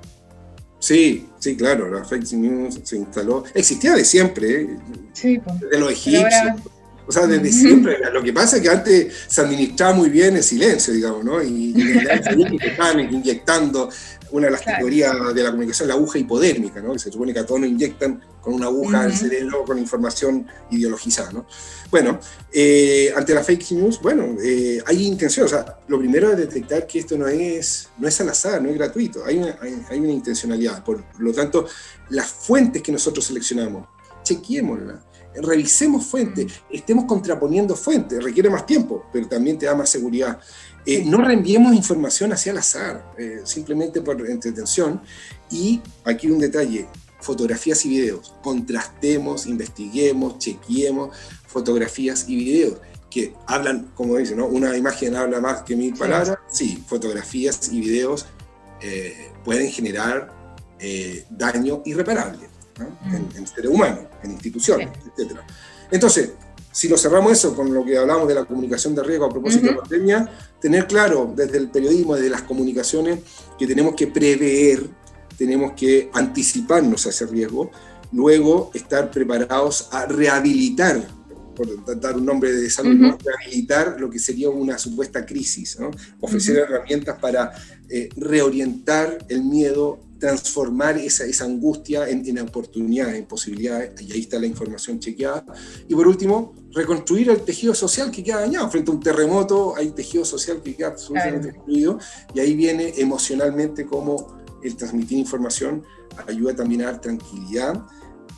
Sí, 0.79 1.29
sí, 1.37 1.55
claro, 1.55 1.91
la 1.91 2.03
fake 2.03 2.33
news 2.33 2.79
se 2.83 2.97
instaló, 2.97 3.43
existía 3.53 3.93
de 3.93 4.03
siempre, 4.03 4.61
¿eh? 4.61 4.77
sí, 5.13 5.37
pues, 5.37 5.59
de 5.59 5.79
los 5.79 5.91
egipcios. 5.91 6.55
O 7.07 7.11
sea, 7.11 7.27
desde 7.27 7.51
siempre. 7.51 7.97
Lo 8.11 8.23
que 8.23 8.33
pasa 8.33 8.57
es 8.57 8.63
que 8.63 8.69
antes 8.69 9.13
se 9.27 9.41
administraba 9.41 9.93
muy 9.93 10.09
bien 10.09 10.35
el 10.35 10.43
silencio, 10.43 10.93
digamos, 10.93 11.23
¿no? 11.23 11.41
Y, 11.41 11.73
y 11.75 11.97
estaban 12.61 12.99
inyectando 12.99 13.89
una 14.31 14.47
de 14.47 14.51
las 14.51 14.65
teorías 14.65 15.13
de 15.33 15.43
la 15.43 15.51
comunicación, 15.51 15.87
la 15.87 15.93
aguja 15.93 16.17
hipodérmica, 16.17 16.81
¿no? 16.81 16.93
Que 16.93 16.99
se 16.99 17.11
supone 17.11 17.33
que 17.33 17.39
a 17.39 17.45
todos 17.45 17.61
nos 17.61 17.69
inyectan 17.69 18.21
con 18.41 18.53
una 18.53 18.67
aguja 18.67 19.01
al 19.01 19.13
cerebro 19.13 19.63
con 19.63 19.77
información 19.77 20.45
ideologizada, 20.71 21.31
¿no? 21.31 21.47
Bueno, 21.89 22.19
eh, 22.51 23.13
ante 23.15 23.33
la 23.33 23.43
fake 23.43 23.71
news, 23.71 24.01
bueno, 24.01 24.35
eh, 24.43 24.81
hay 24.85 25.05
intención. 25.05 25.45
O 25.45 25.49
sea, 25.49 25.79
lo 25.87 25.99
primero 25.99 26.31
es 26.31 26.37
detectar 26.37 26.85
que 26.85 26.99
esto 26.99 27.17
no 27.17 27.27
es, 27.27 27.89
no 27.97 28.07
es 28.07 28.19
al 28.21 28.29
azar, 28.29 28.61
no 28.61 28.69
es 28.69 28.75
gratuito. 28.75 29.23
Hay 29.25 29.37
una, 29.37 29.57
hay, 29.89 29.99
una 29.99 30.11
intencionalidad. 30.11 30.83
Por 30.83 31.03
lo 31.17 31.33
tanto, 31.33 31.67
las 32.09 32.27
fuentes 32.27 32.81
que 32.81 32.91
nosotros 32.91 33.25
seleccionamos, 33.25 33.87
chequémoslas 34.23 34.99
revisemos 35.41 36.05
fuentes, 36.05 36.61
estemos 36.69 37.05
contraponiendo 37.05 37.75
fuentes, 37.75 38.23
requiere 38.23 38.49
más 38.49 38.65
tiempo, 38.65 39.05
pero 39.11 39.27
también 39.27 39.57
te 39.57 39.65
da 39.65 39.75
más 39.75 39.89
seguridad. 39.89 40.39
Eh, 40.85 41.03
no 41.05 41.17
reenviemos 41.17 41.73
información 41.73 42.31
hacia 42.33 42.51
el 42.51 42.59
azar, 42.59 43.13
eh, 43.17 43.41
simplemente 43.43 44.01
por 44.01 44.19
entretención. 44.29 45.01
Y 45.49 45.81
aquí 46.03 46.29
un 46.29 46.39
detalle, 46.39 46.87
fotografías 47.21 47.85
y 47.85 47.89
videos. 47.89 48.33
Contrastemos, 48.43 49.47
investiguemos, 49.47 50.37
chequeemos 50.37 51.15
fotografías 51.47 52.25
y 52.27 52.35
videos 52.35 52.77
que 53.09 53.33
hablan, 53.47 53.91
como 53.95 54.17
dicen, 54.17 54.37
¿no? 54.37 54.45
una 54.45 54.75
imagen 54.77 55.15
habla 55.15 55.39
más 55.39 55.63
que 55.63 55.75
mil 55.75 55.95
palabras. 55.95 56.37
Sí, 56.49 56.83
fotografías 56.85 57.71
y 57.71 57.79
videos 57.79 58.25
eh, 58.81 59.31
pueden 59.43 59.71
generar 59.71 60.33
daño 61.31 61.81
irreparable 61.85 62.54
en, 62.79 63.29
en 63.35 63.47
ser 63.47 63.67
humano, 63.67 64.07
en 64.23 64.31
instituciones, 64.31 64.89
etc. 65.17 65.39
Entonces, 65.91 66.31
si 66.75 66.89
lo 66.89 66.97
cerramos 66.97 67.31
eso 67.31 67.55
con 67.55 67.73
lo 67.73 67.85
que 67.85 67.97
hablamos 67.97 68.27
de 68.27 68.35
la 68.35 68.43
comunicación 68.43 68.93
de 68.93 69.01
riesgo 69.01 69.25
a 69.25 69.29
propósito 69.29 69.67
de 69.67 69.71
la 69.71 69.77
pandemia, 69.79 70.29
tener 70.59 70.85
claro 70.87 71.31
desde 71.33 71.57
el 71.57 71.69
periodismo, 71.69 72.15
desde 72.15 72.29
las 72.29 72.41
comunicaciones, 72.41 73.19
que 73.57 73.65
tenemos 73.65 73.95
que 73.95 74.07
prever, 74.07 74.89
tenemos 75.37 75.71
que 75.71 76.09
anticiparnos 76.13 77.05
a 77.05 77.11
ese 77.11 77.27
riesgo, 77.27 77.71
luego 78.11 78.71
estar 78.73 79.09
preparados 79.09 79.87
a 79.91 80.05
rehabilitar 80.05 81.07
por 81.55 81.99
dar 82.01 82.17
un 82.17 82.25
nombre 82.25 82.51
de 82.51 82.69
salud, 82.69 83.15
rehabilitar 83.23 83.95
lo 83.97 84.09
que 84.09 84.19
sería 84.19 84.49
una 84.49 84.77
supuesta 84.77 85.25
crisis, 85.25 85.77
ofrecer 86.19 86.57
herramientas 86.57 87.17
para 87.21 87.53
eh, 87.89 88.09
reorientar 88.17 89.19
el 89.29 89.43
miedo, 89.43 89.99
transformar 90.25 90.97
esa, 90.97 91.23
esa 91.25 91.45
angustia 91.45 92.09
en, 92.09 92.27
en, 92.27 92.39
oportunidades, 92.39 93.15
en 93.15 93.25
posibilidades, 93.27 94.01
y 94.01 94.11
ahí 94.11 94.21
está 94.21 94.39
la 94.39 94.47
información 94.47 94.99
chequeada. 94.99 95.45
Y 95.87 95.93
por 95.93 96.07
último, 96.07 96.55
reconstruir 96.71 97.29
el 97.29 97.41
tejido 97.41 97.75
social 97.75 98.09
que 98.09 98.23
queda 98.23 98.41
dañado. 98.41 98.67
Frente 98.71 98.89
a 98.89 98.95
un 98.95 98.99
terremoto 98.99 99.75
hay 99.75 99.91
tejido 99.91 100.25
social 100.25 100.63
que 100.63 100.75
queda 100.75 100.87
absolutamente 100.87 101.51
destruido, 101.51 101.99
y 102.33 102.39
ahí 102.39 102.55
viene 102.55 102.93
emocionalmente 102.97 103.85
cómo 103.85 104.39
el 104.63 104.75
transmitir 104.75 105.19
información 105.19 105.83
ayuda 106.27 106.55
también 106.55 106.81
a 106.81 106.85
dar 106.85 107.01
tranquilidad, 107.01 107.85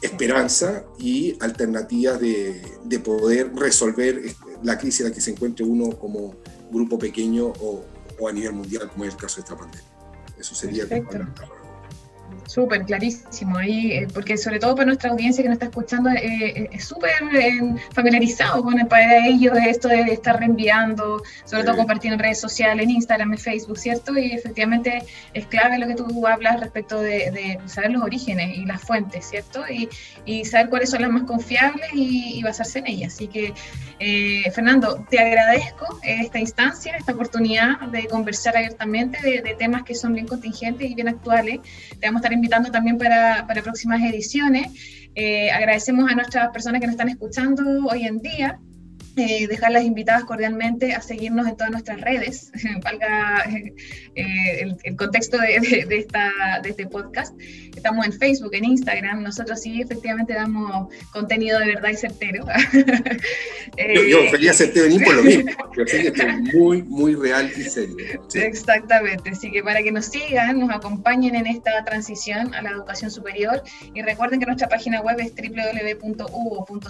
esperanza 0.01 0.83
y 0.99 1.37
alternativas 1.39 2.19
de, 2.19 2.61
de 2.83 2.99
poder 2.99 3.55
resolver 3.55 4.21
la 4.61 4.77
crisis 4.77 5.01
en 5.01 5.07
la 5.07 5.13
que 5.13 5.21
se 5.21 5.31
encuentre 5.31 5.63
uno 5.63 5.97
como 5.97 6.35
grupo 6.69 6.99
pequeño 6.99 7.45
o, 7.61 7.85
o 8.19 8.27
a 8.27 8.33
nivel 8.33 8.51
mundial, 8.51 8.89
como 8.91 9.05
es 9.05 9.13
el 9.13 9.19
caso 9.19 9.37
de 9.37 9.41
esta 9.43 9.55
pandemia. 9.55 9.87
Eso 10.37 10.53
sería 10.53 10.85
Súper, 12.47 12.85
clarísimo. 12.85 13.57
Ahí, 13.57 13.91
eh, 13.91 14.07
porque 14.13 14.37
sobre 14.37 14.57
todo 14.57 14.73
para 14.73 14.85
nuestra 14.85 15.11
audiencia 15.11 15.43
que 15.43 15.49
nos 15.49 15.55
está 15.55 15.65
escuchando, 15.65 16.09
eh, 16.09 16.21
eh, 16.23 16.69
es 16.71 16.85
súper 16.85 17.11
familiarizado 17.93 18.63
con 18.63 18.77
para 18.87 19.27
ellos 19.27 19.53
esto 19.67 19.89
de 19.89 20.01
estar 20.03 20.39
reenviando, 20.39 21.21
sobre 21.43 21.65
todo 21.65 21.75
compartir 21.75 22.13
en 22.13 22.19
redes 22.19 22.39
sociales, 22.39 22.85
en 22.85 22.91
Instagram, 22.91 23.33
en 23.33 23.37
Facebook, 23.37 23.77
¿cierto? 23.77 24.17
Y 24.17 24.31
efectivamente 24.31 25.03
es 25.33 25.45
clave 25.47 25.77
lo 25.77 25.87
que 25.87 25.95
tú 25.95 26.25
hablas 26.25 26.61
respecto 26.61 27.01
de, 27.01 27.59
saber 27.65 27.91
los 27.91 28.03
orígenes 28.03 28.57
y 28.57 28.65
las 28.65 28.81
fuentes, 28.81 29.25
¿cierto? 29.25 29.63
Y, 29.69 29.89
y, 30.25 30.45
saber 30.45 30.69
cuáles 30.69 30.89
son 30.89 31.01
las 31.01 31.11
más 31.11 31.23
confiables 31.23 31.89
y, 31.93 32.41
basarse 32.43 32.79
en 32.79 32.87
ellas. 32.87 33.13
Así 33.13 33.27
que, 33.27 33.53
Fernando, 34.53 35.05
te 35.09 35.19
agradezco 35.19 35.99
esta 36.03 36.39
instancia, 36.39 36.95
esta 36.95 37.11
oportunidad 37.11 37.79
de 37.91 38.07
conversar 38.07 38.55
abiertamente 38.55 39.19
de, 39.21 39.41
de, 39.41 39.55
temas 39.55 39.83
que 39.83 39.95
son 39.95 40.13
bien 40.13 40.27
contingentes 40.27 40.89
y 40.89 40.95
bien 40.95 41.09
actuales. 41.09 41.59
Te 41.99 42.05
vamos 42.05 42.19
a 42.19 42.21
estar 42.21 42.36
invitando 42.37 42.71
también 42.71 42.97
para, 42.97 43.45
próximas 43.63 44.01
ediciones. 44.01 45.09
Eh, 45.15 45.51
agradecemos 45.51 46.09
a 46.09 46.15
nuestras 46.15 46.49
personas 46.49 46.79
que 46.79 46.87
nos 46.87 46.93
están 46.93 47.09
escuchando 47.09 47.87
hoy 47.87 48.05
en 48.05 48.19
día 48.19 48.59
eh, 49.17 49.47
dejarlas 49.47 49.83
invitadas 49.83 50.25
cordialmente 50.25 50.93
a 50.93 51.01
seguirnos 51.01 51.47
en 51.47 51.57
todas 51.57 51.71
nuestras 51.71 51.99
redes, 52.01 52.51
valga 52.83 53.43
eh, 54.13 54.75
el, 54.83 54.95
contexto 54.95 55.39
de, 55.39 55.87
esta, 55.89 56.31
de 56.61 56.69
este 56.69 56.85
podcast. 56.85 57.33
Estamos 57.75 58.05
en 58.05 58.13
Facebook, 58.13 58.53
en 58.53 58.65
Instagram, 58.65 59.23
nosotros 59.23 59.59
sí 59.59 59.81
efectivamente 59.81 60.33
damos 60.33 60.93
contenido 61.11 61.59
de 61.59 61.65
verdad 61.65 61.89
y 61.89 61.95
certero. 61.95 62.45
yo, 63.95 64.03
yo 64.03 64.31
quería 64.31 64.51
hacerte 64.51 64.81
venir 64.81 65.03
por 65.03 65.15
lo 65.15 65.23
mismo, 65.23 65.51
yo 65.75 65.87
sé 65.87 66.11
que 66.11 66.27
muy, 66.53 66.83
muy 66.83 67.15
real 67.15 67.51
y 67.57 67.63
serio. 67.63 68.23
Exactamente, 68.35 69.31
así 69.31 69.51
que 69.51 69.63
para 69.63 69.81
que 69.81 69.91
nos 69.91 70.05
sigan, 70.05 70.59
nos 70.59 70.69
acompañen 70.69 71.33
en 71.33 71.47
esta 71.47 71.83
transición 71.85 72.53
a 72.53 72.61
la 72.61 72.69
educación 72.69 73.09
superior 73.09 73.63
y 73.95 74.03
recuerden 74.03 74.39
que 74.39 74.45
nuestra 74.45 74.69
página 74.69 75.01
web 75.01 75.17
es 75.19 75.33
www.uvo.cl 75.35 76.87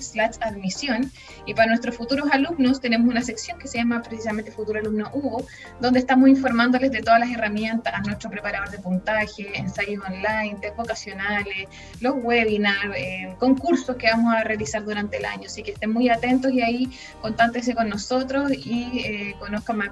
slash 0.00 0.36
admisión 0.40 1.10
y 1.46 1.54
para 1.54 1.63
nuestros 1.66 1.96
futuros 1.96 2.28
alumnos 2.30 2.80
tenemos 2.80 3.08
una 3.08 3.22
sección 3.22 3.58
que 3.58 3.68
se 3.68 3.78
llama 3.78 4.02
precisamente 4.02 4.50
Futuro 4.50 4.78
Alumno 4.78 5.10
Hugo, 5.12 5.46
donde 5.80 5.98
estamos 5.98 6.28
informándoles 6.28 6.90
de 6.90 7.02
todas 7.02 7.20
las 7.20 7.30
herramientas, 7.30 7.94
nuestro 8.06 8.30
preparador 8.30 8.70
de 8.70 8.78
puntaje, 8.78 9.58
ensayos 9.58 10.02
online, 10.04 10.56
test 10.60 10.76
vocacionales, 10.76 11.68
los 12.00 12.14
webinars, 12.22 12.94
eh, 12.96 13.34
concursos 13.38 13.96
que 13.96 14.08
vamos 14.08 14.34
a 14.34 14.44
realizar 14.44 14.84
durante 14.84 15.18
el 15.18 15.24
año. 15.24 15.44
Así 15.46 15.62
que 15.62 15.72
estén 15.72 15.92
muy 15.92 16.08
atentos 16.08 16.52
y 16.52 16.60
ahí 16.62 16.90
contáctense 17.20 17.74
con 17.74 17.88
nosotros 17.88 18.52
y 18.52 19.00
eh, 19.04 19.36
conozcan 19.38 19.78
más 19.78 19.90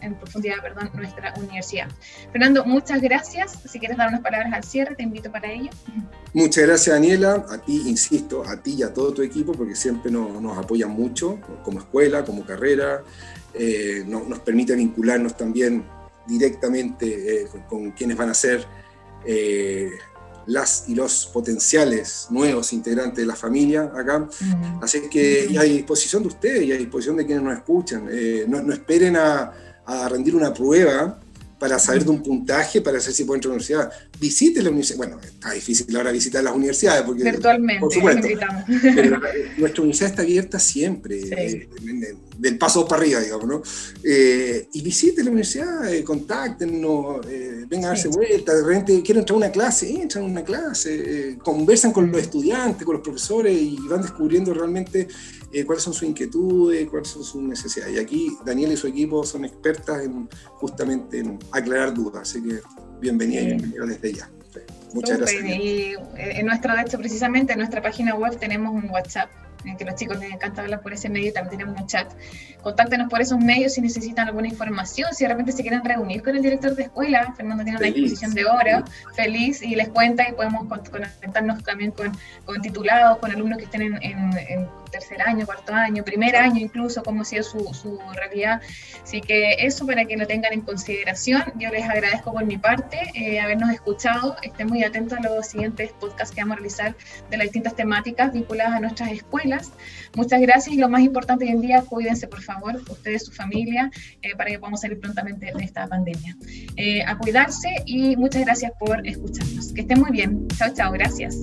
en 0.00 0.14
profundidad 0.14 0.56
perdón, 0.62 0.90
nuestra 0.94 1.34
universidad. 1.36 1.88
Fernando, 2.32 2.64
muchas 2.64 3.00
gracias. 3.00 3.58
Si 3.64 3.78
quieres 3.78 3.96
dar 3.96 4.08
unas 4.08 4.20
palabras 4.20 4.52
al 4.52 4.64
cierre, 4.64 4.94
te 4.94 5.02
invito 5.02 5.30
para 5.30 5.50
ello. 5.50 5.70
Muchas 6.32 6.66
gracias, 6.66 6.94
Daniela. 6.94 7.44
A 7.48 7.58
ti, 7.58 7.82
insisto, 7.86 8.42
a 8.44 8.56
ti 8.56 8.74
y 8.78 8.82
a 8.82 8.92
todo 8.92 9.12
tu 9.12 9.22
equipo, 9.22 9.52
porque 9.52 9.76
siempre 9.76 10.10
nos, 10.10 10.40
nos 10.40 10.58
apoyan 10.58 10.90
mucho 10.90 11.13
como 11.62 11.78
escuela, 11.78 12.24
como 12.24 12.44
carrera, 12.44 13.02
eh, 13.54 14.04
nos 14.06 14.40
permite 14.40 14.74
vincularnos 14.74 15.36
también 15.36 15.84
directamente 16.26 17.42
eh, 17.42 17.48
con, 17.68 17.92
quienes 17.92 18.16
van 18.16 18.30
a 18.30 18.34
ser 18.34 18.66
eh, 19.24 19.90
las 20.46 20.88
y 20.88 20.94
los 20.94 21.26
potenciales 21.26 22.26
nuevos 22.30 22.72
integrantes 22.72 23.18
de 23.18 23.26
la 23.26 23.36
familia 23.36 23.92
acá. 23.94 24.28
Así 24.82 25.08
que 25.08 25.46
y 25.50 25.56
a 25.56 25.62
disposición 25.62 26.22
de 26.22 26.28
ustedes 26.28 26.64
y 26.64 26.72
a 26.72 26.76
disposición 26.76 27.16
de 27.16 27.26
quienes 27.26 27.44
nos 27.44 27.54
escuchan. 27.54 28.08
No, 28.48 28.72
esperen 28.72 29.16
a, 29.16 29.52
a 29.86 30.08
rendir 30.08 30.34
una 30.34 30.52
prueba 30.52 31.20
para 31.64 31.78
saber 31.78 32.04
de 32.04 32.10
un 32.10 32.22
puntaje, 32.22 32.82
para 32.82 33.00
saber 33.00 33.14
si 33.14 33.24
puede 33.24 33.38
entrar 33.38 33.52
a 33.52 33.56
la 33.56 33.64
universidad. 33.64 33.90
Visite 34.20 34.62
la 34.62 34.68
universidad. 34.68 34.98
Bueno, 34.98 35.18
está 35.18 35.52
difícil 35.52 35.96
ahora 35.96 36.12
visitar 36.12 36.44
las 36.44 36.54
universidades. 36.54 37.02
Porque, 37.04 37.24
Virtualmente, 37.24 37.80
por 37.80 37.90
supuesto. 37.90 38.28
Pero 38.82 39.20
nuestra 39.56 39.82
universidad 39.82 40.10
está 40.10 40.20
abierta 40.20 40.58
siempre, 40.58 41.20
eh, 41.22 41.68
del 42.36 42.58
paso 42.58 42.86
para 42.86 43.00
arriba, 43.00 43.20
digamos, 43.20 43.46
¿no? 43.46 43.62
Eh, 44.02 44.68
y 44.74 44.82
visite 44.82 45.24
la 45.24 45.30
universidad, 45.30 45.90
eh, 45.90 46.04
contáctenos, 46.04 47.26
vengan 47.66 47.86
a 47.86 47.88
darse 47.88 48.08
vuelta, 48.08 48.54
de 48.54 48.62
repente 48.62 49.02
quieren 49.02 49.20
entrar 49.20 49.36
a 49.36 49.38
una 49.38 49.50
clase, 49.50 49.90
entran 49.90 50.24
a 50.24 50.26
una 50.26 50.44
clase, 50.44 51.38
conversan 51.42 51.92
con 51.92 52.12
los 52.12 52.20
estudiantes, 52.20 52.84
con 52.84 52.96
los 52.96 53.02
profesores 53.02 53.56
y 53.58 53.78
van 53.88 54.02
descubriendo 54.02 54.52
realmente 54.52 55.08
cuáles 55.62 55.84
son 55.84 55.94
sus 55.94 56.08
inquietudes, 56.08 56.88
cuáles 56.88 57.08
son 57.08 57.22
sus 57.22 57.42
necesidades. 57.42 57.94
Y 57.94 57.98
aquí 57.98 58.36
Daniel 58.44 58.72
y 58.72 58.76
su 58.76 58.88
equipo 58.88 59.24
son 59.24 59.44
expertas 59.44 60.04
en, 60.04 60.28
justamente 60.54 61.18
en 61.18 61.38
aclarar 61.52 61.94
dudas, 61.94 62.22
así 62.22 62.42
que 62.42 62.60
bienvenida 63.00 63.42
y 63.42 63.46
bienvenido 63.46 63.86
desde 63.86 64.12
ya. 64.12 64.30
Muchas 64.92 65.18
gracias. 65.18 65.44
Y 65.44 65.94
en 66.16 66.46
nuestro, 66.46 66.74
de 66.74 66.82
hecho, 66.82 66.98
precisamente 66.98 67.52
en 67.52 67.58
nuestra 67.58 67.82
página 67.82 68.14
web 68.14 68.38
tenemos 68.38 68.72
un 68.72 68.88
WhatsApp 68.90 69.28
que 69.78 69.84
a 69.84 69.86
los 69.86 69.96
chicos 69.96 70.18
les 70.18 70.32
encanta 70.32 70.62
hablar 70.62 70.82
por 70.82 70.92
ese 70.92 71.08
medio, 71.08 71.32
también 71.32 71.58
tenemos 71.58 71.80
un 71.80 71.86
chat. 71.86 72.12
Contáctenos 72.62 73.08
por 73.08 73.20
esos 73.20 73.38
medios 73.38 73.74
si 73.74 73.80
necesitan 73.80 74.28
alguna 74.28 74.48
información, 74.48 75.14
si 75.14 75.24
de 75.24 75.30
repente 75.30 75.52
se 75.52 75.62
quieren 75.62 75.82
reunir 75.84 76.22
con 76.22 76.36
el 76.36 76.42
director 76.42 76.74
de 76.74 76.84
escuela, 76.84 77.32
Fernando 77.36 77.64
tiene 77.64 77.78
una 77.78 77.86
disposición 77.86 78.34
de 78.34 78.44
hora, 78.44 78.84
feliz, 79.16 79.62
y 79.62 79.74
les 79.74 79.88
cuenta 79.88 80.28
y 80.28 80.32
podemos 80.32 80.66
conectarnos 80.68 81.62
también 81.64 81.92
con, 81.92 82.12
con 82.44 82.60
titulados, 82.60 83.18
con 83.18 83.30
alumnos 83.30 83.58
que 83.58 83.64
estén 83.64 83.82
en, 83.82 84.02
en, 84.02 84.68
tercer 84.94 85.22
año, 85.22 85.44
cuarto 85.46 85.72
año, 85.72 86.04
primer 86.04 86.36
año 86.36 86.60
incluso, 86.60 87.02
cómo 87.02 87.22
ha 87.22 87.24
sido 87.24 87.42
su, 87.42 87.58
su 87.74 87.98
realidad. 88.14 88.60
Así 89.02 89.20
que 89.20 89.56
eso 89.58 89.86
para 89.86 90.04
que 90.04 90.16
lo 90.16 90.26
tengan 90.26 90.52
en 90.52 90.62
consideración. 90.62 91.42
Yo 91.58 91.70
les 91.70 91.84
agradezco 91.84 92.32
por 92.32 92.44
mi 92.44 92.58
parte 92.58 92.98
eh, 93.14 93.40
habernos 93.40 93.70
escuchado. 93.70 94.36
Estén 94.42 94.68
muy 94.68 94.82
atentos 94.84 95.18
a 95.18 95.22
los 95.22 95.46
siguientes 95.46 95.92
podcasts 95.92 96.34
que 96.34 96.40
vamos 96.40 96.54
a 96.54 96.56
realizar 96.56 96.96
de 97.30 97.36
las 97.36 97.46
distintas 97.46 97.74
temáticas 97.74 98.32
vinculadas 98.32 98.74
a 98.74 98.80
nuestras 98.80 99.10
escuelas 99.12 99.72
Muchas 100.16 100.40
gracias 100.40 100.76
y 100.76 100.78
lo 100.78 100.88
más 100.88 101.02
importante 101.02 101.44
hoy 101.44 101.50
en 101.50 101.60
día, 101.60 101.82
cuídense 101.82 102.28
por 102.28 102.40
favor, 102.42 102.76
ustedes, 102.88 103.24
su 103.24 103.32
familia, 103.32 103.90
eh, 104.22 104.36
para 104.36 104.50
que 104.50 104.58
podamos 104.58 104.80
salir 104.80 105.00
prontamente 105.00 105.52
de 105.54 105.64
esta 105.64 105.86
pandemia. 105.88 106.36
Eh, 106.76 107.02
a 107.02 107.18
cuidarse 107.18 107.68
y 107.84 108.16
muchas 108.16 108.42
gracias 108.42 108.72
por 108.78 109.06
escucharnos. 109.06 109.72
Que 109.72 109.80
estén 109.80 110.00
muy 110.00 110.12
bien. 110.12 110.46
Chao, 110.56 110.72
chao, 110.72 110.92
gracias. 110.92 111.36